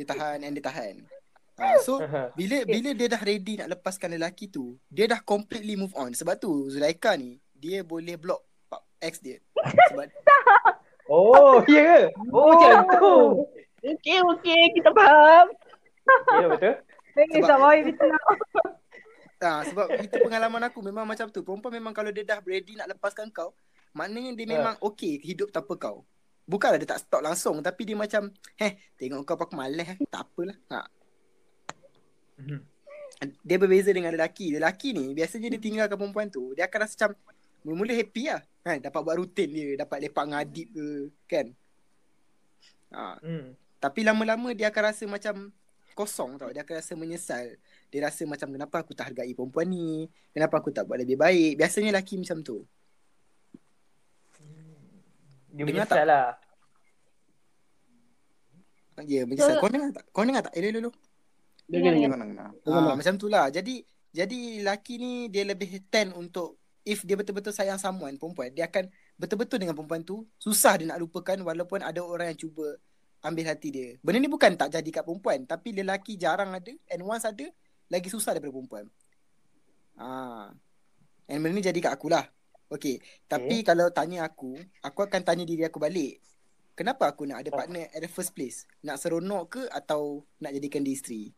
[0.00, 1.19] Dia tahan and dia tahan.
[1.60, 2.00] Ah so
[2.38, 6.10] bila bila dia dah ready nak lepaskan lelaki tu, dia dah completely move on.
[6.10, 9.38] Sebab tu Zulaika ni dia boleh block pak- ex dia.
[9.90, 10.08] Sebab
[11.06, 12.14] Oh, ya ke?
[12.30, 13.14] Oh, macam tu.
[13.82, 15.46] Okey okey kita faham.
[16.32, 16.74] Ya, betul.
[17.10, 18.10] Sebab Sebab- Boy betul.
[19.40, 21.40] ah sebab itu pengalaman aku memang macam tu.
[21.40, 23.50] Perempuan memang kalau dia dah ready nak lepaskan kau,
[23.90, 24.52] maknanya dia Ah.
[24.54, 26.04] memang okey hidup tanpa kau.
[26.44, 29.98] Bukanlah dia tak stop langsung tapi dia macam, "Heh, tengok kau aku malas, eh.
[30.06, 30.78] tak apalah." Ha.
[32.40, 32.60] Mhm.
[33.44, 34.56] Dia berbeza dengan lelaki.
[34.56, 37.10] Lelaki ni biasanya dia tinggalkan perempuan tu, dia akan rasa macam
[37.60, 38.40] mula-mula happy lah.
[38.64, 40.88] Kan, dapat buat rutin dia, dapat lepak ngadip ke,
[41.28, 41.46] kan?
[42.92, 43.20] Ha.
[43.20, 43.52] Hmm.
[43.80, 45.52] Tapi lama-lama dia akan rasa macam
[45.92, 46.48] kosong tau.
[46.52, 47.56] Dia akan rasa menyesal.
[47.92, 50.08] Dia rasa macam kenapa aku tak hargai perempuan ni?
[50.32, 51.60] Kenapa aku tak buat lebih baik?
[51.60, 52.64] Biasanya lelaki macam tu.
[55.50, 56.28] Dia Dengar menyesal lah.
[59.08, 59.56] Ya, menyesal.
[59.56, 60.04] So- Kau dengar tak?
[60.12, 60.52] Kau dengar tak?
[60.56, 60.92] Eh, dulu.
[61.70, 61.94] Dengar.
[61.94, 62.48] Dengar dengar.
[62.66, 63.46] Ah, macam tu lah.
[63.48, 68.66] Jadi, jadi lelaki ni dia lebih tend untuk if dia betul-betul sayang someone, perempuan, dia
[68.66, 70.26] akan betul-betul dengan perempuan tu.
[70.42, 72.74] Susah dia nak lupakan walaupun ada orang yang cuba
[73.22, 73.88] ambil hati dia.
[74.02, 75.46] Benda ni bukan tak jadi kat perempuan.
[75.46, 77.46] Tapi lelaki jarang ada and once ada,
[77.86, 78.84] lagi susah daripada perempuan.
[79.94, 80.50] Ah.
[81.30, 82.26] And benda ni jadi kat akulah.
[82.70, 83.02] Okay.
[83.26, 86.22] Tapi kalau tanya aku, aku akan tanya diri aku balik.
[86.78, 88.64] Kenapa aku nak ada partner at the first place?
[88.86, 91.34] Nak seronok ke atau nak jadikan dia isteri?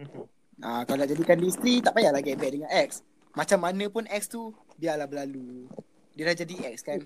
[0.00, 0.24] Mhm.
[0.60, 3.00] Ah, kalau nak jadikan dia isteri, tak payahlah get back dengan ex.
[3.32, 5.68] Macam mana pun ex tu, biarlah berlalu.
[6.16, 7.00] Dia dah jadi ex kan.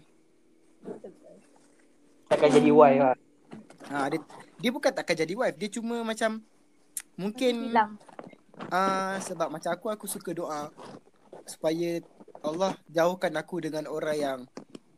[2.30, 3.14] Takkan jadi wife lah.
[3.94, 4.18] Ha, dia,
[4.58, 5.54] dia bukan takkan jadi wife.
[5.58, 6.42] Dia cuma macam,
[7.14, 7.94] mungkin Hilang.
[8.74, 10.70] ah sebab macam aku, aku suka doa.
[11.46, 12.02] Supaya
[12.42, 14.38] Allah jauhkan aku dengan orang yang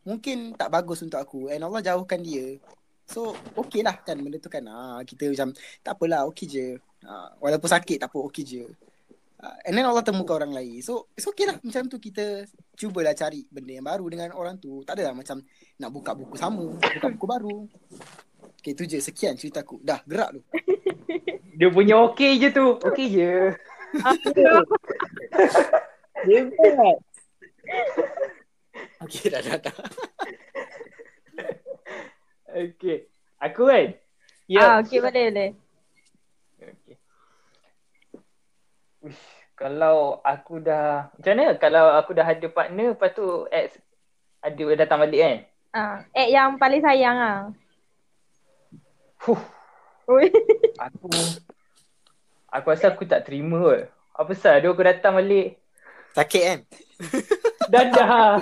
[0.01, 1.53] mungkin tak bagus untuk aku.
[1.53, 2.57] And Allah jauhkan dia.
[3.05, 4.65] So, okey lah kan benda tu kan.
[4.65, 5.53] Ah, kita macam,
[5.85, 6.67] tak apalah, okey je.
[7.07, 8.63] Ah, walaupun sakit, tak apa, okey je.
[9.39, 10.83] Ah, and then Allah temukan orang lain.
[10.83, 11.55] So, it's okay lah.
[11.63, 12.43] Macam tu kita
[12.75, 14.83] cubalah cari benda yang baru dengan orang tu.
[14.83, 15.39] Tak adalah macam
[15.79, 17.57] nak buka buku sama, buka buku baru.
[18.59, 18.99] Okay, tu je.
[18.99, 19.79] Sekian ceritaku.
[19.79, 20.41] Dah, gerak tu.
[21.57, 22.75] Dia punya okey je tu.
[22.75, 23.55] Okey je.
[26.27, 26.97] Hebat.
[29.05, 29.77] Okay, dah, dah, dah.
[32.51, 33.07] Okey.
[33.37, 33.93] Aku kan?
[34.49, 34.61] Ya.
[34.65, 35.51] Ah, okey boleh boleh.
[36.57, 36.97] Okey.
[38.96, 38.96] Uish,
[39.57, 43.77] kalau aku dah macam mana kalau aku dah ada partner lepas tu ex
[44.41, 45.37] ada datang balik kan?
[45.73, 47.39] Ah, eh yang paling sayang ah.
[49.17, 49.41] Fuh,
[50.07, 50.29] Oi.
[50.85, 51.09] aku
[52.53, 53.81] aku rasa aku tak terima kot.
[54.17, 55.57] Apa pasal dia aku datang balik
[56.17, 56.59] Sakit kan?
[57.69, 58.41] dadah.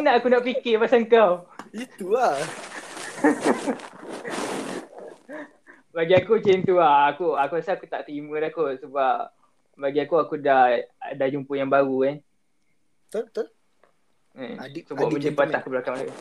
[0.00, 1.44] Nak aku nak fikir pasal kau.
[1.76, 2.40] Itu lah.
[5.90, 7.10] Bagi aku macam tu lah.
[7.10, 9.34] Aku aku rasa aku tak terima dah kot sebab
[9.74, 10.78] bagi aku aku dah
[11.14, 12.16] dah jumpa yang baru kan.
[13.10, 13.46] Betul, betul.
[14.38, 15.48] Eh, Adik- so buat adik benda gentleman.
[15.50, 16.14] patah ke belakang balik.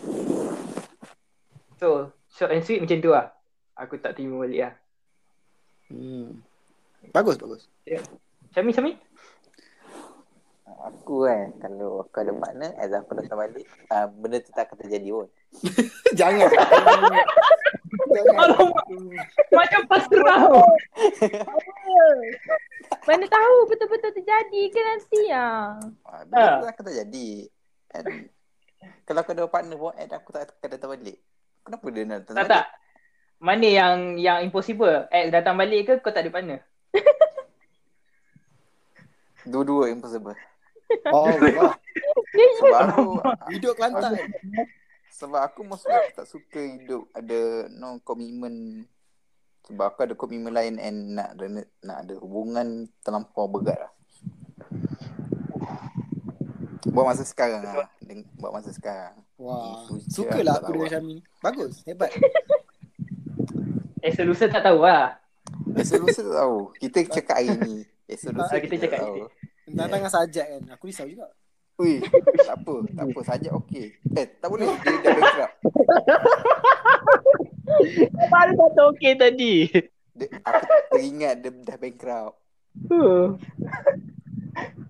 [1.77, 3.29] So, short and sweet macam tu lah.
[3.77, 4.73] Aku tak terima balik lah.
[5.93, 6.41] Hmm.
[7.13, 7.69] Bagus, bagus.
[8.51, 8.91] Syami, Syami?
[10.79, 14.77] Aku kan kalau aku ada partner as aku datang balik uh, benda tu tak akan
[14.79, 15.27] terjadi pun.
[16.19, 16.49] Jangan.
[19.49, 20.41] Macam pasrah.
[23.03, 25.77] Mana tahu betul-betul terjadi ke nanti ah.
[26.03, 26.53] Uh, benda Ah.
[26.55, 27.29] tu tak akan terjadi.
[27.89, 28.05] And
[29.03, 31.17] kalau aku ada partner pun and aku tak akan datang balik.
[31.61, 32.53] Kenapa dia nak datang Tak balik?
[32.53, 32.65] tak.
[33.39, 35.07] Mana yang yang impossible?
[35.09, 36.59] Ex datang balik ke kau tak ada partner?
[39.45, 40.35] Dua-dua impossible.
[41.07, 41.73] Oh, Allah.
[42.59, 43.03] Sebab aku
[43.49, 44.13] Hidup Kelantan.
[45.11, 48.85] Sebab aku mostly aku tak suka hidup ada no commitment
[49.65, 51.45] Sebab aku ada komitmen lain and nak ada,
[51.79, 52.67] nak ada hubungan
[52.99, 53.91] terlampau berat lah.
[56.89, 57.85] Buat masa sekarang lah.
[58.01, 59.13] Deng- Buat masa sekarang.
[59.37, 61.21] Wah, In future sukalah aku dengan Syami ni.
[61.39, 62.09] Bagus, hebat.
[63.99, 65.19] Eh solution tak tahu lah.
[65.75, 66.57] Esok lusa tak tahu.
[66.79, 67.75] Kita cakap hari ni.
[68.07, 69.17] Esok lusa Ah, kita kita, cakap tak tahu.
[69.67, 70.63] Tentang-tentang sajak kan.
[70.71, 71.27] Aku risau juga.
[71.79, 72.03] Ui,
[72.43, 72.75] tak apa.
[72.91, 73.19] Tak apa.
[73.23, 73.95] Sajak okey.
[74.19, 74.67] Eh, tak boleh.
[74.67, 75.53] Dia dah bankrupt.
[78.27, 79.53] Baru kata okey tadi.
[80.19, 82.35] Dia, aku teringat dia dah bankrupt.
[82.91, 83.39] Huh.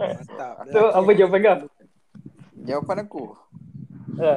[0.01, 0.53] Mantap.
[0.73, 1.57] So apa jawapan kau?
[2.65, 3.23] Jawapan aku.
[4.17, 4.33] Ha.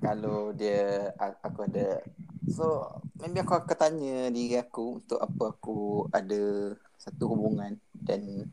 [0.00, 2.00] Kalau dia aku ada
[2.44, 8.44] So maybe aku akan tanya diri aku Untuk apa aku ada Satu hubungan Dan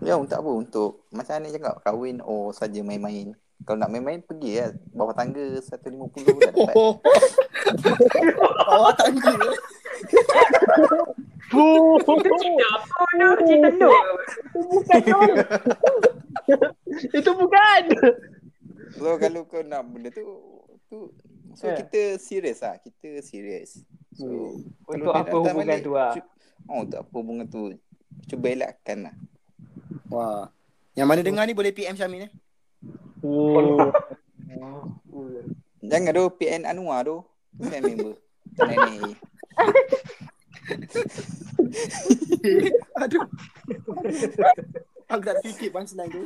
[0.00, 4.56] Ya untuk apa Untuk Macam ni cakap Kahwin or saja main-main Kalau nak main-main Pergi
[4.56, 5.98] lah Bawah tangga 150
[6.38, 6.92] dah dapat Oh.
[8.68, 9.34] Bawah tangga.
[11.48, 13.90] Itu cerita apa tu?
[14.78, 15.20] Cerita tu.
[17.10, 17.82] Itu bukan.
[18.94, 20.22] So kalau kau nak benda tu
[20.86, 21.12] tu
[21.52, 21.76] So Ya.
[21.76, 23.82] kita serius lah Kita serius
[24.12, 26.12] So Untuk kalau dia apa hubungan balik, tu lah?
[26.14, 26.30] cu-
[26.64, 27.62] Oh untuk apa hubungan tu
[28.24, 29.14] Cuba elakkan lah
[30.08, 30.48] Wah.
[30.96, 32.28] Yang mana dengar ni boleh PM Syami ni.
[33.22, 33.92] Oh.
[35.82, 37.22] Jangan tu PN Anwar tu
[37.58, 38.14] Fan member
[38.54, 38.70] Tak
[43.02, 43.24] Aduh.
[45.08, 46.20] Aku tak fikir punchline tu.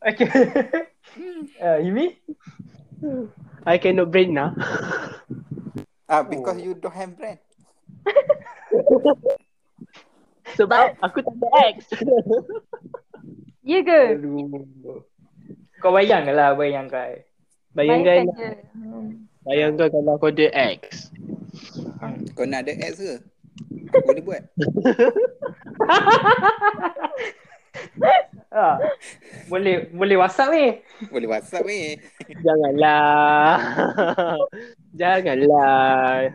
[0.00, 0.28] Okay.
[1.60, 2.16] Uh, Imi?
[3.68, 4.56] I cannot brain now.
[6.08, 7.38] Ah, because you don't have brand.
[10.56, 11.78] Sebab aku tak ada ex.
[13.66, 14.14] Ya ke?
[14.14, 15.02] Aduh.
[15.82, 17.18] Kau bayang lah, bayangkan.
[17.74, 18.50] Bayangkan, je.
[18.78, 19.26] Hmm.
[19.42, 21.10] bayangkan kalau aku ada ex.
[22.38, 23.14] Kau nak ada ads ke?
[24.06, 24.42] Boleh buat.
[28.54, 28.78] Ha.
[29.52, 30.66] Boleh boleh WhatsApp ni.
[31.12, 31.98] Boleh WhatsApp ni.
[32.40, 33.58] Janganlah.
[35.00, 36.32] Janganlah.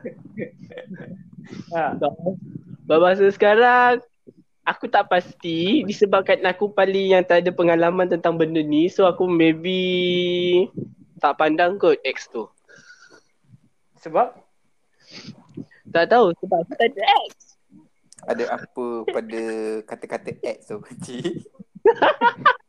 [1.74, 1.84] Ha.
[1.98, 4.04] Sebab masa sekarang
[4.72, 9.28] aku tak pasti disebabkan aku paling yang tak ada pengalaman tentang benda ni so aku
[9.28, 10.72] maybe
[11.20, 12.48] tak pandang kot ex tu.
[14.00, 14.34] Sebab
[15.92, 17.60] Tak tahu sebab aku tak ada ex.
[18.22, 19.42] Ada apa pada
[19.84, 21.42] kata-kata ads tu kecil?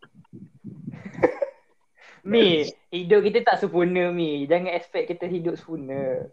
[2.23, 4.49] Mi, hidup kita tak sempurna Mi.
[4.49, 6.31] Jangan expect kita hidup sempurna.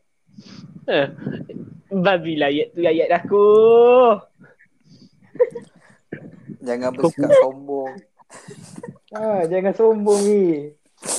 [0.87, 1.07] Eh,
[1.91, 3.47] babi layat tu ayat aku.
[6.59, 7.93] Jangan bersikap sombong.
[9.15, 10.73] Ha, jangan sombong Mi.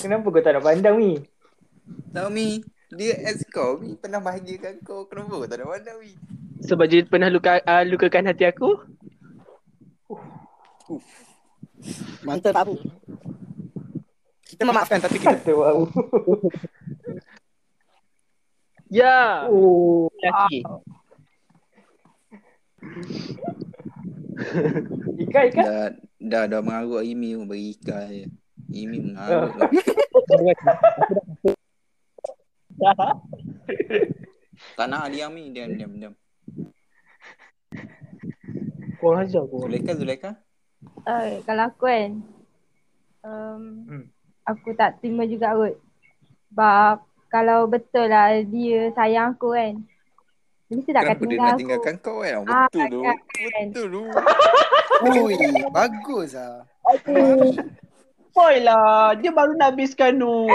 [0.04, 1.18] Kenapa kau tak nak pandang Mi?
[2.12, 2.60] Tahu Mi,
[2.92, 3.80] dia ads kau.
[3.80, 5.08] Mi pernah bahagiakan kau.
[5.08, 6.12] Kenapa kau tak nak pandang Mi?
[6.60, 8.78] Sebab dia pernah luka, uh, lukakan hati aku.
[12.26, 12.76] Mantap Abu.
[14.44, 15.88] Kita memaafkan tapi kita Kata wow.
[18.90, 19.46] Ya.
[19.48, 20.10] Oh.
[20.18, 20.60] Laki.
[25.28, 25.64] Ikan, ikan.
[25.64, 28.26] Dah dah dah mengarut Imi pun bagi ikan je.
[28.72, 29.52] Imi mengarut.
[34.76, 35.52] tak nak dia Mi.
[35.52, 36.14] Diam, diam, diam.
[39.00, 39.64] Kau ajar aku.
[39.68, 40.30] Zulaika, Zulaika.
[41.04, 42.24] Uh, kalau aku kan
[43.24, 44.04] um, Hmm.
[44.48, 45.76] Aku tak terima juga kot
[46.48, 49.84] Sebab Kalau betul lah dia sayang aku kan
[50.70, 52.32] Mesti tak akan Kenapa dia tinggal nak aku tinggalkan kau kan?
[52.46, 53.00] Ah, Betul tu.
[53.02, 53.16] kan.
[53.66, 54.02] Betul tu.
[55.10, 55.34] Ui,
[55.74, 56.62] bagus ah.
[58.30, 59.18] Boy lah.
[59.18, 60.46] Dia baru nak habiskan tu.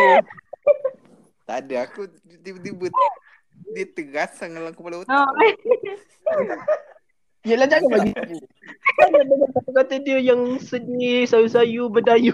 [1.45, 1.85] Tak ada.
[1.85, 2.09] Aku
[2.41, 2.89] tiba-tiba
[3.77, 5.13] dia terasang dalam kepala otak.
[5.13, 5.29] Oh,
[7.45, 8.41] Yelah jangan bagi.
[8.97, 12.33] Jangan dengar kata-kata dia yang sedih, sayu-sayu, berdayu.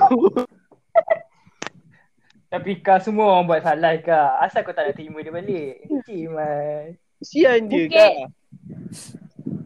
[2.47, 4.27] Tapi kau semua orang buat salah kau.
[4.39, 5.84] Asal kau tak nak terima dia balik?
[6.07, 6.95] Cik man.
[7.22, 8.13] Kesian dia Mungkin- kan.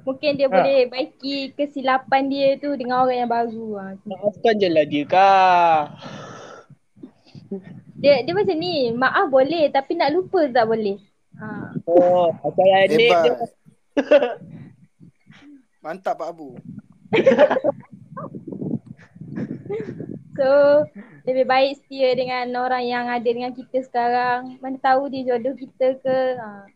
[0.05, 0.53] Mungkin dia Ha.
[0.53, 3.89] boleh baiki kesilapan dia tu dengan orang yang baru lah.
[4.05, 5.81] Maafkan je lah dia kak.
[7.95, 11.01] Dia dia macam ni, maaf boleh tapi nak lupa tak boleh.
[11.39, 11.73] Ha.
[11.89, 13.33] Oh, macam adik dia.
[15.81, 16.53] Mantap Pak Abu.
[20.35, 20.83] So
[21.23, 24.59] lebih baik setia dengan orang yang ada dengan kita sekarang.
[24.59, 26.17] Mana tahu dia jodoh kita ke.
[26.35, 26.67] Ha.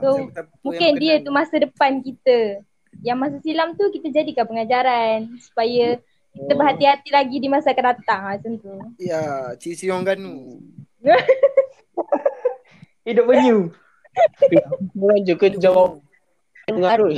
[0.00, 0.30] So,
[0.64, 2.62] Mungkin dia tu masa depan kita.
[3.02, 5.98] Yang masa silam tu kita jadikan pengajaran supaya
[6.34, 6.58] kita Oh.
[6.58, 8.74] berhati-hati lagi di masa akan datang ha, macam tu.
[8.98, 10.34] Ya, ciri-ciri orang ganu.
[13.06, 13.70] Hidup penyu.
[14.98, 16.02] Orang je ke jawab
[16.66, 17.14] pengaruh.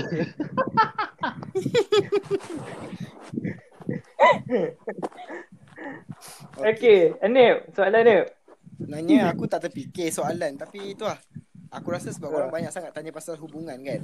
[6.56, 8.24] Okey, Anip, soalan Anip.
[8.76, 11.16] Sebenarnya aku tak terfikir soalan tapi tu lah.
[11.76, 14.00] Aku rasa sebab orang banyak sangat tanya pasal hubungan kan.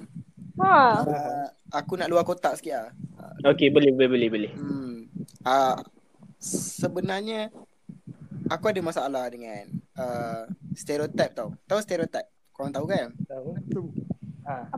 [0.61, 1.01] Ha.
[1.09, 2.93] Uh, aku nak luar kotak sikit lah.
[3.49, 4.53] Okey, boleh boleh boleh boleh.
[4.53, 5.09] Hmm.
[5.41, 5.81] Uh,
[6.43, 7.49] sebenarnya
[8.53, 9.65] aku ada masalah dengan
[9.97, 10.45] uh,
[10.77, 11.57] stereotip tau.
[11.65, 12.29] Tahu stereotip?
[12.53, 13.17] Korang tahu kan?
[13.25, 13.57] Tahu.
[14.45, 14.69] Ha.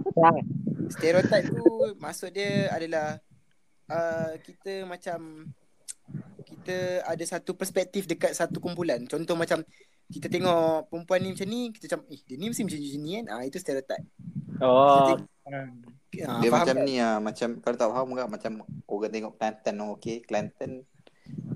[0.94, 1.66] Stereotip tu
[1.98, 3.18] maksud dia adalah
[3.90, 5.50] uh, kita macam
[6.44, 9.02] kita ada satu perspektif dekat satu kumpulan.
[9.10, 9.66] Contoh macam
[10.08, 13.24] kita tengok perempuan ni macam ni, kita macam eh dia ni mesti macam ni kan.
[13.30, 14.02] Ah itu stereotip.
[14.62, 15.18] Oh.
[15.44, 16.86] Ah, Dia faham macam tak?
[16.86, 18.52] ni lah Macam kalau tak faham kan Macam
[18.86, 20.70] orang tengok Kelantan oh, Okay Kelantan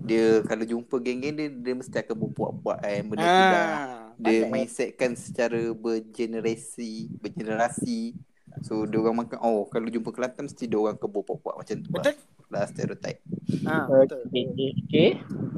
[0.02, 4.44] Dia kalau jumpa geng-geng dia Dia mesti akan berbuat-buat eh, Benda tu dah Ah, Dia
[4.44, 4.50] pandai.
[4.50, 8.18] mindsetkan secara bergenerasi Bergenerasi
[8.60, 11.88] So dia orang makan Oh kalau jumpa Kelantan Mesti dia orang akan berbuat-buat macam tu
[11.88, 12.14] Betul?
[12.50, 13.20] lah Lah stereotype
[13.64, 14.20] Ah, betul.
[14.28, 14.44] Okey.
[14.84, 15.08] Okey.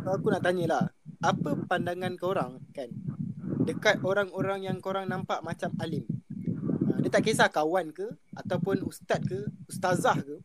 [0.01, 0.85] So, aku nak tanya lah
[1.21, 2.89] Apa pandangan korang kan
[3.69, 6.09] Dekat orang-orang yang korang nampak macam alim
[6.89, 10.41] ha, Dia tak kisah kawan ke Ataupun ustaz ke Ustazah ke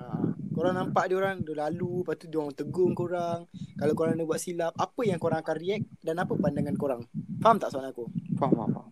[0.00, 3.44] ha, Korang nampak dia orang Dia lalu Lepas tu dia orang tegung korang
[3.76, 7.02] Kalau korang ada buat silap Apa yang korang akan react Dan apa pandangan korang
[7.44, 8.06] Faham tak soalan aku?
[8.38, 8.88] Faham faham, faham.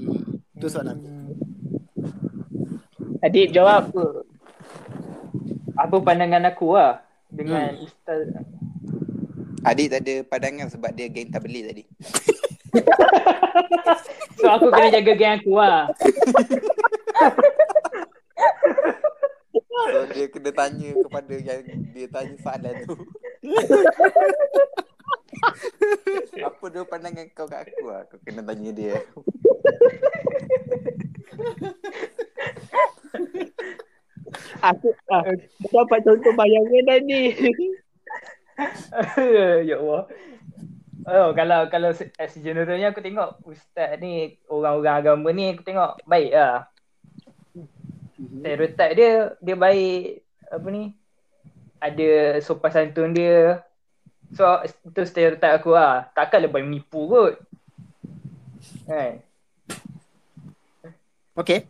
[0.00, 0.58] Hmm.
[0.58, 1.08] Itu soalan aku
[3.20, 3.92] Adib jawab.
[3.92, 4.04] Apa?
[5.76, 7.84] Apa pandangan aku lah dengan Hmm.
[7.84, 8.20] ustaz
[9.60, 11.84] Adik tak ada pandangan Sebab dia geng tak beli tadi
[14.40, 15.92] So aku kena jaga geng aku lah.
[19.90, 21.60] So dia kena tanya kepada Yang
[21.92, 22.96] dia tanya soalan tu
[26.48, 28.96] Apa dia pandangan kau kat aku lah Kau kena tanya dia
[34.60, 35.24] Aku ah,
[35.72, 37.32] dapat contoh bayangan dah ni.
[39.68, 40.02] ya Allah.
[41.10, 45.96] Oh, kalau kalau se- as generalnya aku tengok ustaz ni orang-orang agama ni aku tengok
[46.04, 46.68] baik lah.
[48.40, 50.92] Stereotip dia dia baik apa ni?
[51.80, 53.64] Ada sopan santun dia.
[54.36, 56.12] So itu stereotip aku lah.
[56.12, 57.34] Takkan lebih menipu kot.
[58.84, 59.24] Kan?
[61.34, 61.64] Okay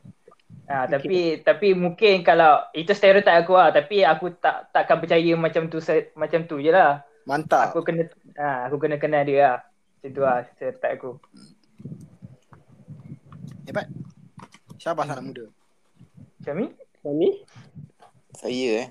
[0.70, 5.66] Ha, tapi tapi mungkin kalau itu stereotip aku lah tapi aku tak takkan percaya macam
[5.66, 7.02] tu se- macam tu je lah.
[7.26, 8.06] Mantap Aku kena
[8.38, 9.56] ha, aku kena kenal dia lah.
[9.66, 11.10] Macam tu lah stereotip aku.
[13.66, 13.90] Hebat
[14.78, 15.44] Syabas anak muda
[16.54, 16.66] ni?
[17.02, 17.28] Kami?
[18.38, 18.88] Saya eh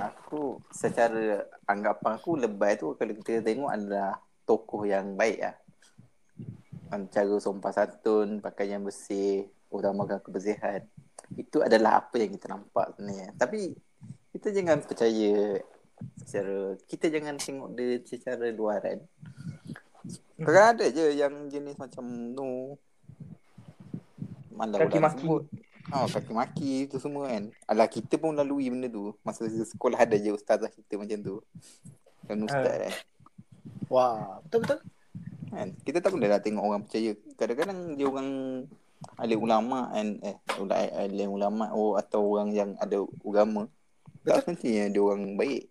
[0.00, 4.16] Aku secara anggapan aku lebay tu kalau kita tengok adalah
[4.48, 5.54] tokoh yang baik lah.
[7.12, 9.50] Cara sopan santun, pakaian bersih,
[9.80, 10.80] utamakan kebersihan.
[11.34, 13.34] Itu adalah apa yang kita nampak sebenarnya.
[13.34, 13.74] Tapi
[14.32, 15.60] kita jangan percaya
[16.20, 19.00] secara kita jangan tengok dia secara luaran.
[20.36, 22.04] Kadang ada je yang jenis macam
[22.36, 22.76] tu
[24.56, 25.24] Malah Kaki maki.
[25.24, 25.44] sebut
[25.86, 27.46] Oh, kaki maki tu semua kan.
[27.70, 29.14] Alah kita pun lalui benda tu.
[29.22, 31.34] Masa sekolah ada je ustazah kita macam tu.
[32.26, 32.78] Kan ustaz Ah.
[32.82, 32.94] kan.
[33.86, 34.78] Wah Betul-betul
[35.46, 35.68] kan.
[35.86, 37.14] Kita tak boleh lah tengok orang percaya.
[37.38, 38.28] Kadang-kadang dia orang
[39.16, 43.68] alim ulama kan eh ulai alim ulama oh atau orang yang ada agama.
[44.26, 45.64] Tak semestinya dia orang baik.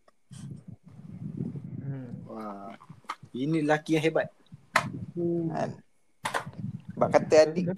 [1.84, 2.10] Hmm.
[2.26, 2.72] Wah
[3.36, 4.28] Ini lelaki yang hebat
[5.52, 5.70] Kan.
[6.96, 7.76] Sebab kata adik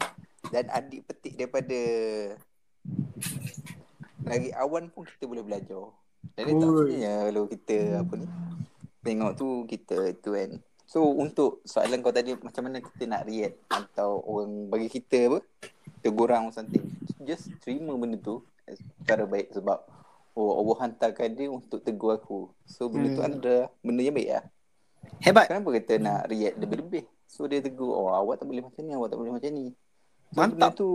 [0.54, 1.82] dan adik petik daripada
[4.24, 5.92] lagi awan pun kita boleh belajar.
[6.38, 6.74] Jadi tak Ui.
[6.74, 8.28] semestinya kalau kita apa ni
[9.02, 10.52] tengok tu kita tu kan.
[10.88, 15.40] So untuk soalan kau tadi macam mana kita nak react atau orang bagi kita apa
[16.00, 16.80] teguran or something.
[17.28, 18.40] Just terima benda tu
[19.04, 19.84] secara baik sebab
[20.32, 22.48] oh Allah hantarkan dia untuk tegur aku.
[22.64, 23.36] So benda tu Hmm.
[23.36, 24.46] ada benda yang baik lah.
[25.20, 27.04] Hebat Kenapa kita nak react lebih-lebih?
[27.28, 29.76] So dia tegur, oh awak tak boleh macam ni, awak tak boleh macam ni.
[30.32, 30.56] So, Mantap.
[30.56, 30.90] Benda tu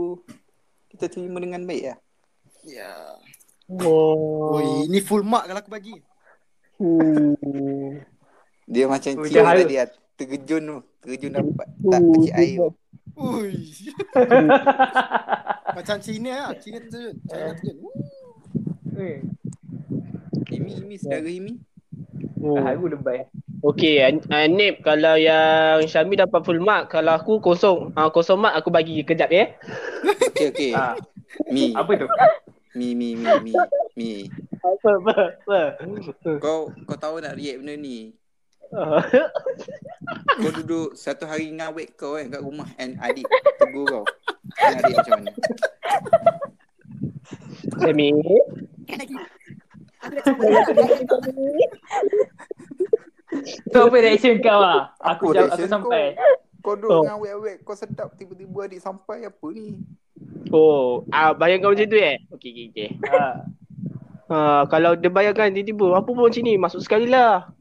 [0.88, 1.98] kita terima dengan baik lah.
[2.64, 2.92] Ya
[3.68, 4.56] Oh.
[4.56, 5.96] Oi, ini full mark kalau aku bagi
[6.80, 8.00] Hmm.
[8.72, 9.88] Dia macam Oh, dah tadi lah.
[10.16, 10.76] Tergejun tu.
[11.04, 12.58] Tergejun dapat tak kecil air.
[13.12, 13.52] Ui.
[15.76, 16.56] Macam Cina lah.
[16.56, 17.14] Cina terjun.
[17.28, 17.76] China terjun.
[18.96, 19.18] Eh,
[20.52, 21.60] Himi, Himi, saudara Himi.
[22.40, 22.64] Hmm.
[22.64, 23.28] Haru lebay.
[23.62, 28.58] Okey, An- Anip kalau yang Syami dapat full mark, kalau aku kosong, uh, kosong mark
[28.58, 29.54] aku bagi kejap ya.
[30.32, 30.72] Okey, okey.
[30.74, 30.98] Ha,
[31.52, 32.08] Mi, apa tu?
[32.74, 33.52] Mi, Mi, Mi, Mi,
[33.94, 34.10] Mi.
[34.58, 35.60] Apa apa apa.
[36.42, 38.16] Kau kau tahu nak react benda ni.
[40.42, 43.28] Kau duduk satu hari ngawet kau kan kat rumah and adik
[43.60, 44.04] tegur kau.
[44.64, 45.30] And adik macam mana?
[47.84, 48.08] Demi.
[53.72, 54.92] Tu apa reaction kau lah?
[55.00, 56.16] Aku jawab, aku sampai.
[56.62, 57.04] Kau duduk Oh.
[57.04, 59.82] ngawet-awet kau sedap tiba-tiba adik sampai apa ni?
[60.48, 62.16] Oh, ah bayangkan macam tu eh.
[62.32, 62.88] Okey okey okey.
[63.10, 63.24] Ha.
[64.32, 67.52] Ha, kalau dia bayangkan tiba-tiba apa pun macam ni masuk sekali lah.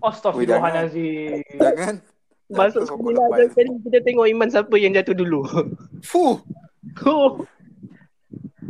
[0.00, 1.44] Astaghfirullahalazim.
[1.54, 1.94] Jangan.
[2.50, 3.26] Masuk Kau sekali kau lah.
[3.30, 3.46] lepas.
[3.54, 5.40] Sekali kita tengok iman siapa yang jatuh dulu.
[6.10, 6.36] Fuh.
[7.04, 7.46] Oh,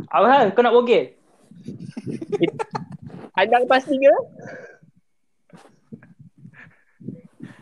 [0.07, 0.45] Apa hal?
[0.51, 1.17] Kau nak bogel?
[3.39, 4.15] anda pasti ke?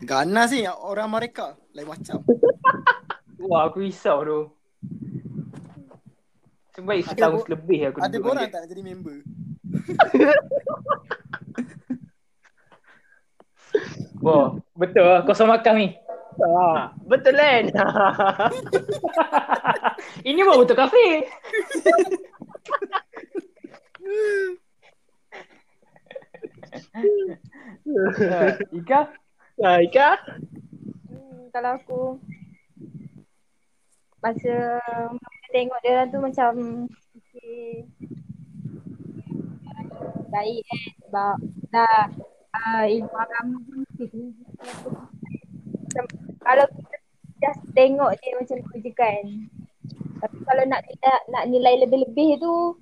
[0.02, 1.56] Ganas ni orang mereka.
[1.72, 2.20] Lain macam.
[3.40, 4.40] Wah, aku risau tu.
[6.70, 8.52] Sebaik setahun bo- lebih aku Ada orang dia.
[8.52, 9.16] tak nak jadi member?
[14.20, 15.24] Wah, betul lah.
[15.24, 15.88] Kosong makam ni.
[16.40, 17.68] Ha, betul kan?
[20.28, 21.08] Ini baru betul kafe.
[28.78, 29.00] Ika?
[29.60, 30.08] ha, Ika?
[31.10, 32.00] Hmm, kalau aku
[34.20, 34.80] masa
[35.50, 36.52] tengok dia orang tu macam
[37.16, 37.88] okay,
[40.30, 41.36] baik eh sebab
[41.72, 42.06] dah
[42.54, 43.58] uh, ilmu agama.
[45.80, 46.04] Macam,
[46.42, 46.96] kalau kita
[47.40, 49.24] just tengok dia macam tu je kan.
[50.20, 52.76] Tapi kalau nak nak, nak nilai lebih-lebih tu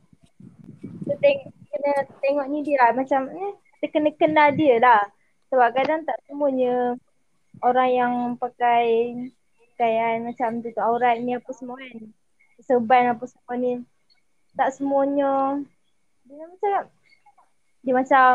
[1.07, 5.03] kita tengok kena tengok ni dia lah macam eh kita kena kenal dia lah.
[5.49, 6.99] Sebab kadang tak semuanya
[7.65, 9.15] orang yang pakai
[9.79, 11.97] pakaian macam tu tu aurat ni apa semua kan.
[12.59, 13.73] Serban apa semua ni.
[14.59, 15.63] Tak semuanya
[16.27, 16.81] dia macam
[17.87, 18.33] dia macam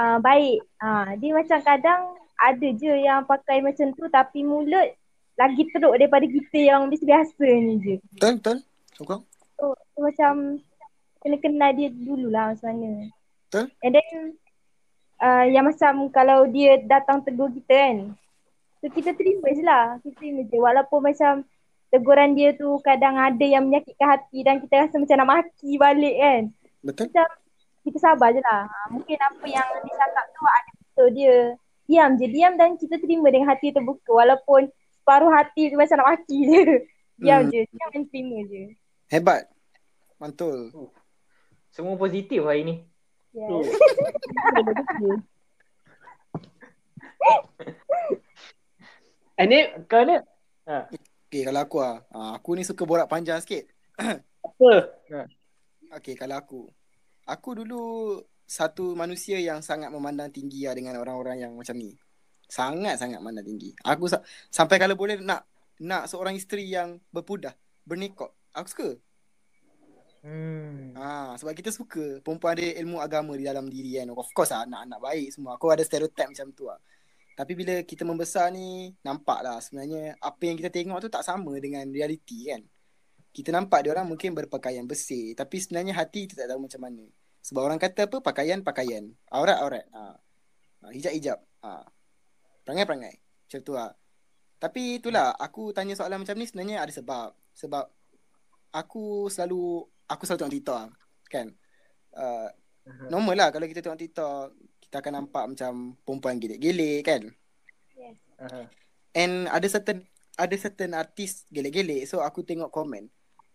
[0.00, 0.64] uh, baik.
[0.80, 2.02] Uh, dia macam kadang
[2.40, 4.96] ada je yang pakai macam tu tapi mulut
[5.36, 7.94] lagi teruk daripada kita yang biasa-biasa ni je.
[8.16, 8.56] Betul, betul.
[8.96, 9.22] Sokong.
[9.60, 10.32] So, so macam
[11.20, 12.92] kena kenal dia dululah macam mana.
[13.48, 13.64] Betul.
[13.84, 14.16] And then
[15.20, 17.96] uh, yang macam kalau dia datang tegur kita kan.
[18.80, 19.84] So kita terima je lah.
[20.00, 20.56] Kita terima je.
[20.56, 21.44] Walaupun macam
[21.92, 26.16] teguran dia tu kadang ada yang menyakitkan hati dan kita rasa macam nak maki balik
[26.16, 26.42] kan.
[26.80, 27.04] Betul.
[27.12, 27.28] Macam
[27.80, 28.64] kita sabar je lah.
[28.64, 31.36] Ha, mungkin apa yang dia cakap tu ada betul dia.
[31.84, 32.26] Diam je.
[32.26, 34.10] Diam dan kita terima dengan hati terbuka.
[34.14, 36.62] Walaupun separuh hati tu macam nak maki je.
[37.20, 37.50] Diam Hmm.
[37.50, 37.60] je.
[37.66, 38.62] Diam dan terima je.
[39.08, 39.48] Hebat.
[40.16, 40.70] Mantul.
[41.70, 42.74] Semua positif hari ni.
[43.34, 43.62] Oh.
[45.00, 45.20] Yes.
[49.38, 50.16] Ini Kau ni?
[51.30, 53.64] Okay, kalau aku ah, ah, aku ni suka borak panjang sikit.
[53.96, 54.72] apa?
[55.96, 56.60] Okay, kalau aku.
[57.30, 58.18] Aku dulu
[58.50, 61.94] satu manusia yang sangat memandang tinggi lah dengan orang-orang yang macam ni.
[62.50, 63.70] Sangat-sangat memandang tinggi.
[63.86, 65.46] Aku sa- sampai kalau boleh nak
[65.80, 67.54] nak seorang isteri yang berpudah,
[67.86, 68.34] bernikah.
[68.50, 68.88] Aku suka.
[70.20, 70.92] Hmm.
[71.00, 74.12] Ha, sebab kita suka perempuan ada ilmu agama di dalam diri kan.
[74.12, 75.56] Of course lah, anak-anak baik semua.
[75.56, 76.76] Aku ada stereotip macam tu lah.
[77.38, 81.56] Tapi bila kita membesar ni, nampak lah sebenarnya apa yang kita tengok tu tak sama
[81.56, 82.60] dengan realiti kan.
[83.32, 85.32] Kita nampak dia orang mungkin berpakaian bersih.
[85.32, 87.06] Tapi sebenarnya hati kita tak tahu macam mana.
[87.40, 89.08] Sebab orang kata apa, pakaian-pakaian.
[89.32, 89.84] Aurat-aurat.
[89.92, 90.02] Ha.
[90.84, 91.38] Ha, hijab-hijab.
[91.64, 91.84] Ha.
[92.64, 93.16] Perangai-perangai.
[93.20, 93.90] Macam tu lah.
[94.60, 97.32] Tapi itulah, aku tanya soalan macam ni sebenarnya ada sebab.
[97.56, 97.84] Sebab
[98.76, 100.88] aku selalu, aku selalu tengok TikTok lah.
[101.30, 101.46] Kan?
[102.10, 102.48] Uh,
[103.08, 104.54] normal lah kalau kita tengok TikTok,
[104.90, 107.22] kita akan nampak macam perempuan gelek-gelek kan.
[108.40, 108.66] Aha.
[109.14, 113.06] And ada certain ada certain artis gelek-gelek so aku tengok komen.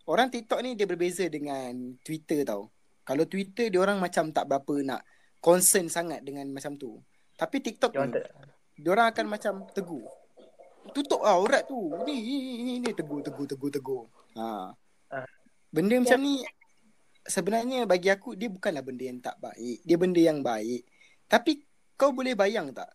[0.05, 2.71] Orang TikTok ni dia berbeza dengan Twitter tau.
[3.05, 5.01] Kalau Twitter dia orang macam tak berapa nak
[5.37, 6.97] concern sangat dengan macam tu.
[7.37, 10.03] Tapi TikTok Dia orang ni dia orang akan macam tegur.
[10.91, 11.95] Tutup lah aurat tu.
[12.03, 14.03] Ni ni ni, ni tegur tegur tegur tegur.
[14.35, 14.75] Ha.
[15.11, 15.27] Ah.
[15.71, 16.43] Benda macam ni
[17.25, 19.79] sebenarnya bagi aku dia bukanlah benda yang tak baik.
[19.87, 20.83] Dia benda yang baik.
[21.31, 21.63] Tapi
[21.95, 22.91] kau boleh bayang tak?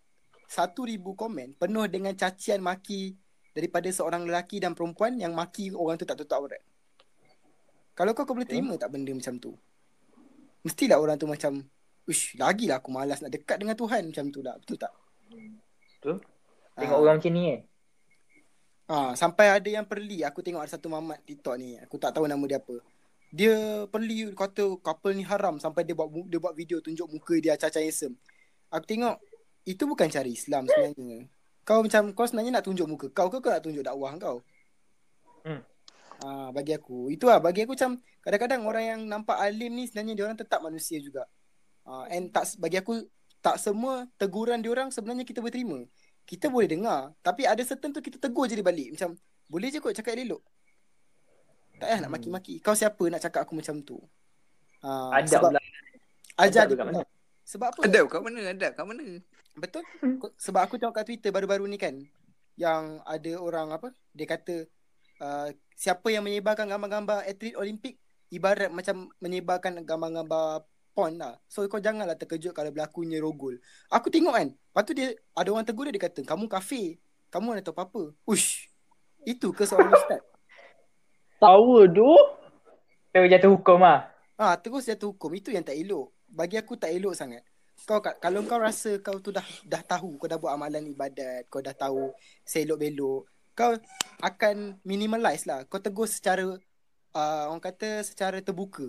[0.46, 3.16] Satu ribu komen penuh dengan cacian maki
[3.56, 6.60] daripada seorang lelaki dan perempuan yang maki orang tu tak tutup aurat.
[7.96, 9.56] Kalau kau kau boleh terima tak benda macam tu?
[10.66, 11.64] Mestilah orang tu macam
[12.10, 14.58] Ush, lagilah aku malas nak dekat dengan Tuhan macam tu lah.
[14.58, 14.90] Betul tak?
[15.30, 16.16] Betul.
[16.74, 17.02] Tengok Ah.
[17.06, 17.60] orang macam ni eh.
[18.90, 20.26] Ah, sampai ada yang perli.
[20.26, 21.78] Aku tengok ada satu mamat TikTok ni.
[21.78, 22.82] Aku tak tahu nama dia apa.
[23.30, 27.54] Dia perli kata couple ni haram sampai dia buat dia buat video tunjuk muka dia
[27.54, 28.18] caca handsome.
[28.74, 29.22] Aku tengok
[29.62, 31.30] itu bukan cara Islam sebenarnya.
[31.62, 34.42] Kau macam kau sebenarnya nak tunjuk muka kau ke kau nak tunjuk dakwah kau?
[35.46, 35.62] Hmm.
[36.20, 37.08] Ah, bagi aku.
[37.08, 40.60] Itu lah bagi aku macam kadang-kadang orang yang nampak alim ni sebenarnya dia orang tetap
[40.60, 41.24] manusia juga.
[41.88, 43.08] Ah, and tak bagi aku
[43.40, 45.78] tak semua teguran diorang sebenarnya kita boleh terima.
[46.28, 47.16] Kita boleh dengar.
[47.24, 48.92] Tapi ada certain tu kita tegur je dia balik.
[48.94, 49.16] Macam,
[49.48, 50.44] boleh je kot cakap elok.
[51.80, 52.60] Tak payah nak maki-maki.
[52.60, 53.96] Kau siapa nak cakap aku macam tu?
[54.84, 55.60] Ha, Ada sebab pula.
[56.36, 57.02] Ajar Adab kat mana?
[57.48, 57.80] Sebab apa?
[57.88, 58.40] Ada kat mana?
[58.52, 59.04] Ada kat mana?
[59.56, 59.82] Betul?
[60.20, 61.96] Ko- Sebab aku tengok kat Twitter baru-baru ni kan
[62.60, 64.68] yang ada orang apa dia kata
[65.20, 68.00] uh, siapa yang menyebarkan gambar-gambar atlet Olimpik
[68.32, 70.64] ibarat macam menyebarkan gambar-gambar
[70.94, 71.38] porn lah.
[71.46, 73.58] So kau janganlah terkejut kalau berlakunya rogol.
[73.92, 74.48] Aku tengok kan.
[74.50, 76.98] Lepas tu dia ada orang tegur dia, dia kata kamu kafir.
[77.30, 78.02] Kamu nak tahu apa-apa.
[78.26, 78.66] Ush.
[79.22, 80.18] Itu ke seorang ustaz?
[81.38, 82.10] Power tu.
[83.14, 84.10] Terus jatuh hukum lah.
[84.34, 85.30] Ah, terus jatuh hukum.
[85.38, 86.10] Itu yang tak elok.
[86.26, 87.46] Bagi aku tak elok sangat.
[87.86, 91.64] Kau kalau kau rasa kau tu dah dah tahu, kau dah buat amalan ibadat, kau
[91.64, 92.12] dah tahu
[92.44, 93.76] selok-belok, kau
[94.20, 95.64] akan minimalize lah.
[95.66, 96.44] Kau tegur secara
[97.14, 98.86] uh, orang kata secara terbuka.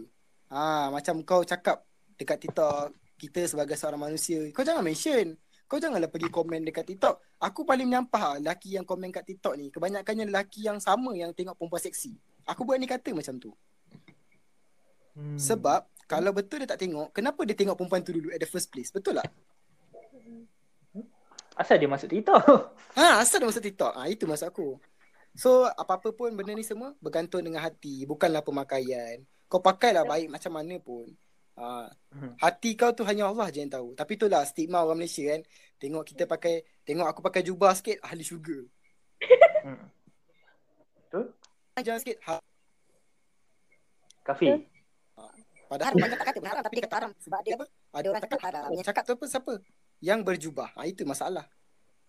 [0.52, 1.88] Ah, macam kau cakap
[2.20, 5.38] dekat TikTok, kita sebagai seorang manusia, kau jangan mention.
[5.72, 7.40] Kau janganlah pergi komen dekat TikTok.
[7.40, 9.72] Aku paling menyampah lah lelaki yang komen kat TikTok ni.
[9.72, 12.12] Kebanyakannya lelaki yang sama yang tengok perempuan seksi.
[12.44, 13.56] Aku buat ni kata macam tu.
[15.16, 15.40] Hmm.
[15.40, 18.68] Sebab kalau betul dia tak tengok, kenapa dia tengok perempuan tu dulu at the first
[18.68, 18.92] place?
[18.92, 19.32] Betul tak?
[21.62, 22.42] Asal dia masuk TikTok?
[22.98, 23.94] Ha, asal dia masuk TikTok?
[23.94, 24.82] Ha, itu maksud aku.
[25.38, 28.10] So, apa-apa pun benda ni semua bergantung dengan hati.
[28.10, 29.22] Bukanlah pemakaian.
[29.46, 31.06] Kau pakailah baik macam mana pun.
[31.62, 31.86] Ha,
[32.42, 33.94] hati kau tu hanya Allah je yang tahu.
[33.94, 35.46] Tapi itulah stigma orang Malaysia kan.
[35.78, 38.60] Tengok kita pakai, tengok aku pakai jubah sikit, ahli syurga.
[39.62, 39.78] Hmm.
[41.78, 42.42] Jangan sikit, ha,
[44.26, 44.64] Kafir.
[45.70, 47.12] padahal banyak tak kata haram tapi dia kata haram.
[47.20, 47.66] Sebab dia apa?
[47.94, 48.68] Ada orang cakap haram.
[48.74, 49.26] Yang cakap tu apa?
[49.28, 49.54] Siapa?
[50.02, 50.74] Yang berjubah.
[50.76, 51.46] Ha, itu masalah.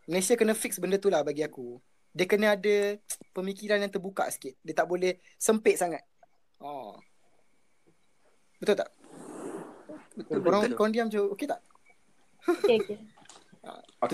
[0.09, 1.79] Malaysia kena fix benda tu lah bagi aku.
[2.13, 2.99] Dia kena ada
[3.37, 4.57] pemikiran yang terbuka sikit.
[4.65, 6.03] Dia tak boleh sempit sangat.
[6.59, 6.99] Oh.
[8.59, 8.91] Betul tak?
[10.13, 10.77] Betul, Korang, betul.
[10.77, 11.21] korang diam je.
[11.21, 11.61] Okey tak?
[12.43, 12.77] Okey,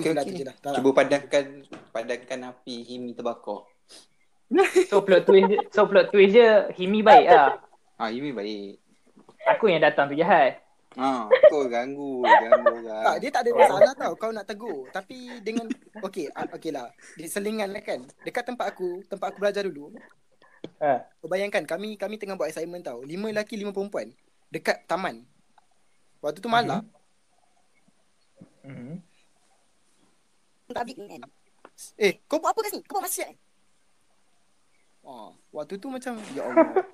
[0.05, 0.33] je lah, okey.
[0.37, 0.57] tu je lah.
[0.76, 1.45] Cuba padamkan
[1.91, 3.64] padamkan api Himi terbakar.
[4.89, 7.61] So plot twist so plot twist je Himi baik lah.
[7.97, 8.79] Ah, Himi baik.
[9.57, 10.61] Aku yang datang tu jahat.
[10.97, 13.20] Ha, kau ganggu, ganggu Tak, orang.
[13.20, 14.89] dia tak ada masalah tau kau nak tegur.
[14.89, 15.68] Tapi dengan,
[16.01, 16.89] okey, ah, okey lah.
[17.20, 18.01] Dia selingan lah kan.
[18.24, 19.93] Dekat tempat aku, tempat aku belajar dulu.
[20.80, 21.05] Ha.
[21.20, 23.05] Kau bayangkan, kami kami tengah buat assignment tau.
[23.05, 24.09] Lima lelaki, lima perempuan.
[24.49, 25.28] Dekat taman.
[26.24, 26.82] Waktu tu malam.
[28.64, 29.01] Hmm.
[30.68, 31.24] tablik ni kan.
[31.97, 32.84] Eh, kau buat apa kat sini?
[32.84, 33.39] Kau buat maksiat kan?
[35.09, 36.84] Oh, waktu tu macam, ya Allah.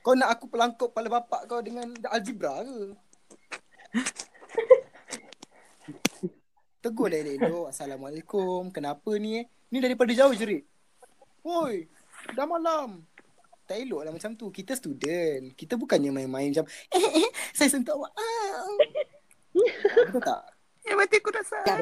[0.00, 2.96] kau nak aku pelangkop kepala bapak kau dengan algebra ke?
[6.84, 8.70] Tegur dah elok Assalamualaikum.
[8.70, 9.46] Kenapa ni eh?
[9.72, 10.64] Ni daripada jauh jerit.
[11.44, 11.88] Woi,
[12.36, 13.04] dah malam.
[13.68, 14.48] Tak elok lah macam tu.
[14.52, 15.52] Kita student.
[15.52, 18.12] Kita bukannya main-main macam, eh, eh, eh, saya sentuh awak.
[18.16, 18.64] Ah.
[20.08, 20.42] Betul tak?
[20.88, 21.58] Ya, mati aku rasa.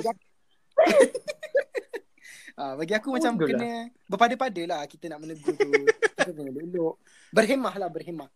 [2.56, 5.68] Ah, bagi aku macam Betul kena berpada-pada lah kita nak menegur tu.
[6.16, 6.96] kita kena elok.
[7.28, 8.32] Berhemah lah, berhemah.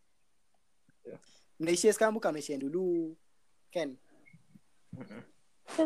[1.57, 3.17] Malaysia sekarang bukan Malaysia yang dulu.
[3.71, 3.95] Kan?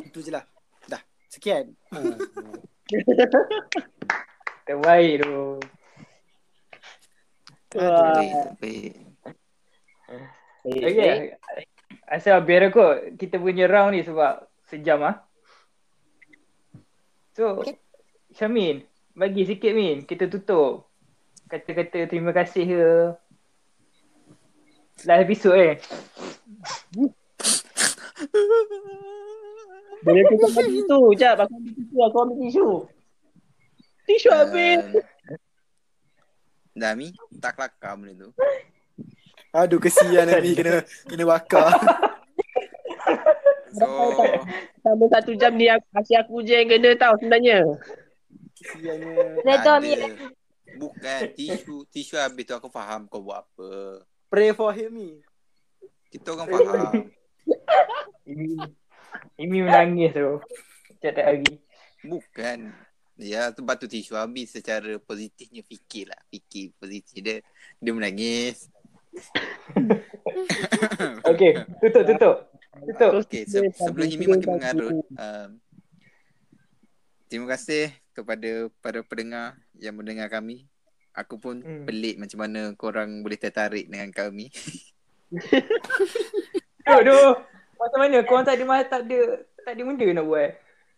[0.08, 0.44] Itu je lah.
[0.88, 1.02] Dah.
[1.28, 1.76] Sekian.
[4.66, 5.60] Terbaik tu.
[7.76, 8.16] Wah.
[8.16, 8.92] Baik, baik.
[10.64, 11.36] Okay.
[12.08, 15.20] Asal biar aku kita punya round ni sebab sejam ah.
[17.36, 17.60] So,
[18.32, 20.88] Syamin, bagi sikit Min, kita tutup.
[21.50, 22.84] Kata-kata terima kasih ke.
[25.04, 25.74] Last episode eh.
[30.04, 31.00] Boleh tukar baju tu.
[31.16, 31.96] Jap, aku ambil tisu.
[32.04, 32.68] Aku ambil tisu.
[34.04, 34.84] Tisu habis.
[36.74, 38.30] Dah Mi, tak kelakar benda tu.
[39.54, 41.70] Aduh kesian Nabi kena kena bakar.
[43.74, 43.86] So,
[44.82, 47.62] Sama satu jam ni aku, kasih aku je yang kena tau sebenarnya.
[48.58, 49.46] Kesiannya.
[49.46, 49.94] Redha tak Mi.
[49.94, 50.06] ada.
[50.74, 54.02] Bukan tisu tisu habis tu aku faham kau buat apa.
[54.26, 55.10] Pray for him ni.
[56.10, 56.92] Kita orang faham.
[58.24, 58.56] Imi,
[59.36, 60.40] Imi menangis tu.
[60.98, 61.60] Setiap hari.
[62.00, 62.72] Bukan.
[63.14, 66.18] Ya, tu batu tisu habis secara positifnya fikir lah.
[66.28, 67.38] Fikir positif dia.
[67.78, 68.66] Dia menangis.
[71.22, 72.36] Okay, tutup, tutup.
[72.74, 73.10] Tutup.
[73.22, 75.50] Okay, se- sebelum Himi makin mengarut, um,
[77.30, 80.66] terima kasih kepada para pendengar yang mendengar kami.
[81.14, 81.86] Aku pun Hmm.
[81.86, 84.50] pelik macam mana korang boleh tertarik dengan kami.
[86.88, 87.40] Aduh.
[87.80, 88.24] Macam mana?
[88.24, 89.18] Korang tak ada, tak ada,
[89.64, 90.50] tak ada benda nak buat.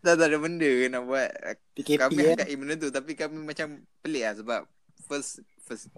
[0.07, 1.31] Tak, tak ada benda nak buat.
[1.75, 2.29] PKP kami eh.
[2.39, 4.61] hargai benda tu tapi kami macam pelik lah sebab
[5.07, 5.91] first first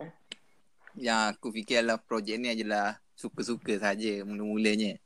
[0.99, 4.99] yang aku fikir adalah projek ni adalah suka-suka saja mula-mulanya.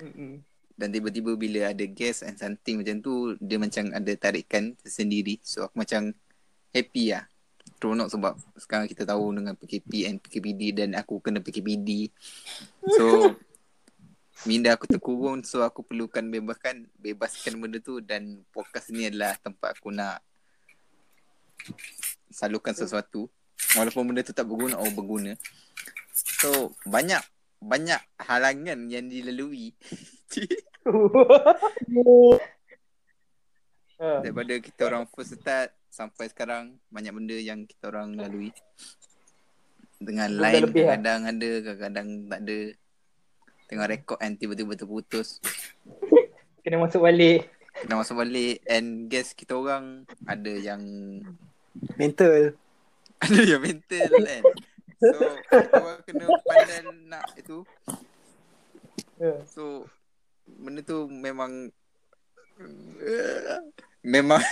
[0.00, 0.40] Mm-mm.
[0.72, 5.36] Dan tiba-tiba bila ada guest and something macam tu, dia macam ada tarikan sendiri.
[5.44, 6.16] So aku macam
[6.72, 7.28] happy lah.
[7.76, 12.08] Teronok sebab sekarang kita tahu dengan PKP and PKPD dan aku kena PKPD.
[12.96, 13.04] So
[14.48, 19.78] minda aku terkurung so aku perlukan bebaskan bebaskan benda tu dan podcast ni adalah tempat
[19.78, 20.18] aku nak
[22.32, 23.30] salurkan sesuatu.
[23.78, 25.38] Walaupun benda tu tak berguna atau berguna.
[26.12, 27.22] So banyak
[27.62, 29.70] banyak halangan yang dilalui.
[34.02, 38.50] Daripada kita orang first start sampai sekarang banyak benda yang kita orang lalui.
[40.02, 42.58] Dengan line lebih, kadang-kadang ada kadang-kadang tak ada
[43.72, 45.40] tengah rekod and tiba-tiba terputus
[46.62, 47.48] Kena masuk balik.
[47.72, 50.78] kena masuk balik and guess kita orang ada yang
[51.96, 52.52] Mental.
[53.18, 54.42] ada yang mental kan
[55.00, 57.64] so kita orang kena pandai nak itu
[59.22, 59.38] Ya.
[59.46, 59.86] So
[60.50, 61.70] benda tu memang
[64.02, 64.42] memang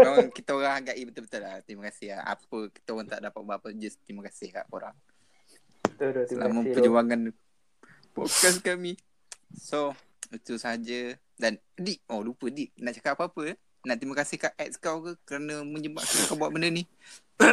[0.00, 1.60] memang kita orang hargai betul-betul lah.
[1.68, 2.32] Terima kasih lah.
[2.32, 4.96] Apa kita orang tak dapat apa-apa just terima kasih kat korang.
[5.84, 6.24] Betul, betul.
[6.32, 7.20] Terima Selama perjuangan
[8.16, 8.96] podcast kami.
[9.52, 9.92] So
[10.32, 13.56] itu saja dan Dik, oh lupa Dik nak cakap apa-apa eh?
[13.84, 16.88] Nak terima kasih kat ex kau ke kerana menyebabkan kau buat benda ni.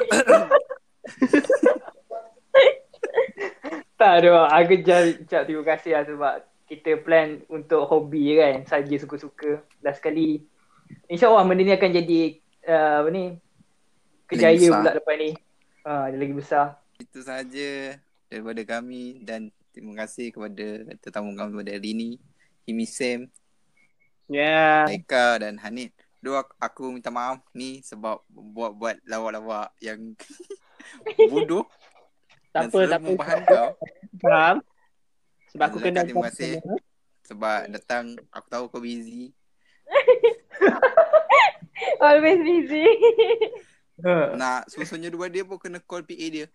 [4.03, 4.51] Tak ada.
[4.59, 6.33] Aku just ucap terima kasih lah sebab
[6.67, 8.67] kita plan untuk hobi kan.
[8.67, 9.63] Saja suka-suka.
[9.79, 10.43] Last sekali.
[11.07, 12.19] InsyaAllah benda ni akan jadi
[12.67, 13.23] uh, apa ni.
[14.27, 15.31] Kejaya pula depan ni.
[15.87, 16.65] Uh, dia lagi besar.
[16.99, 17.95] Itu saja
[18.27, 22.09] daripada kami dan terima kasih kepada tetamu kami pada hari ini.
[22.63, 23.27] Himi Sam,
[24.31, 24.87] Ya.
[24.87, 25.91] Aika dan Hanif.
[26.23, 30.15] Dua aku minta maaf ni sebab buat-buat lawak-lawak yang
[31.31, 31.67] bodoh
[32.55, 33.35] dan Tak apa, tak apa.
[33.43, 33.69] kau.
[34.23, 34.57] Faham?
[35.51, 36.63] Sebab aku kena terima kasih.
[37.27, 39.35] Sebab datang aku tahu kau busy.
[41.99, 42.87] Always busy.
[44.39, 46.47] Nak susunnya dua dia pun kena call PA dia.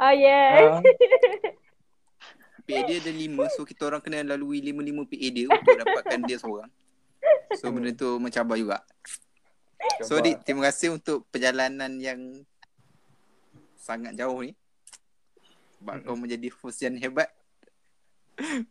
[0.00, 0.62] oh yes.
[0.62, 0.80] Uh,
[2.62, 6.38] PA dia ada lima so kita orang kena lalui lima-lima PA dia untuk dapatkan dia
[6.38, 6.70] seorang.
[7.58, 8.78] So benda tu mencabar juga.
[10.06, 12.46] So Dik, terima kasih untuk perjalanan yang
[13.78, 14.54] sangat jauh ni.
[15.82, 17.30] Sebab kau menjadi host yang hebat.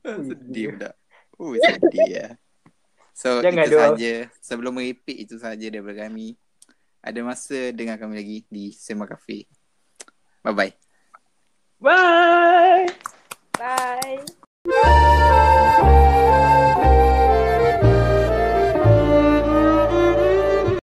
[0.08, 0.92] sedih pula.
[1.36, 2.28] Oh, sedih ya.
[3.12, 3.84] So Jangan itu doa.
[3.92, 4.14] saja.
[4.40, 6.40] Sebelum merepek itu saja daripada kami.
[7.04, 9.50] Ada masa dengar kami lagi di Sema Cafe.
[10.42, 10.74] Bye bye.
[11.82, 13.11] Bye.
[13.62, 14.26] Bye.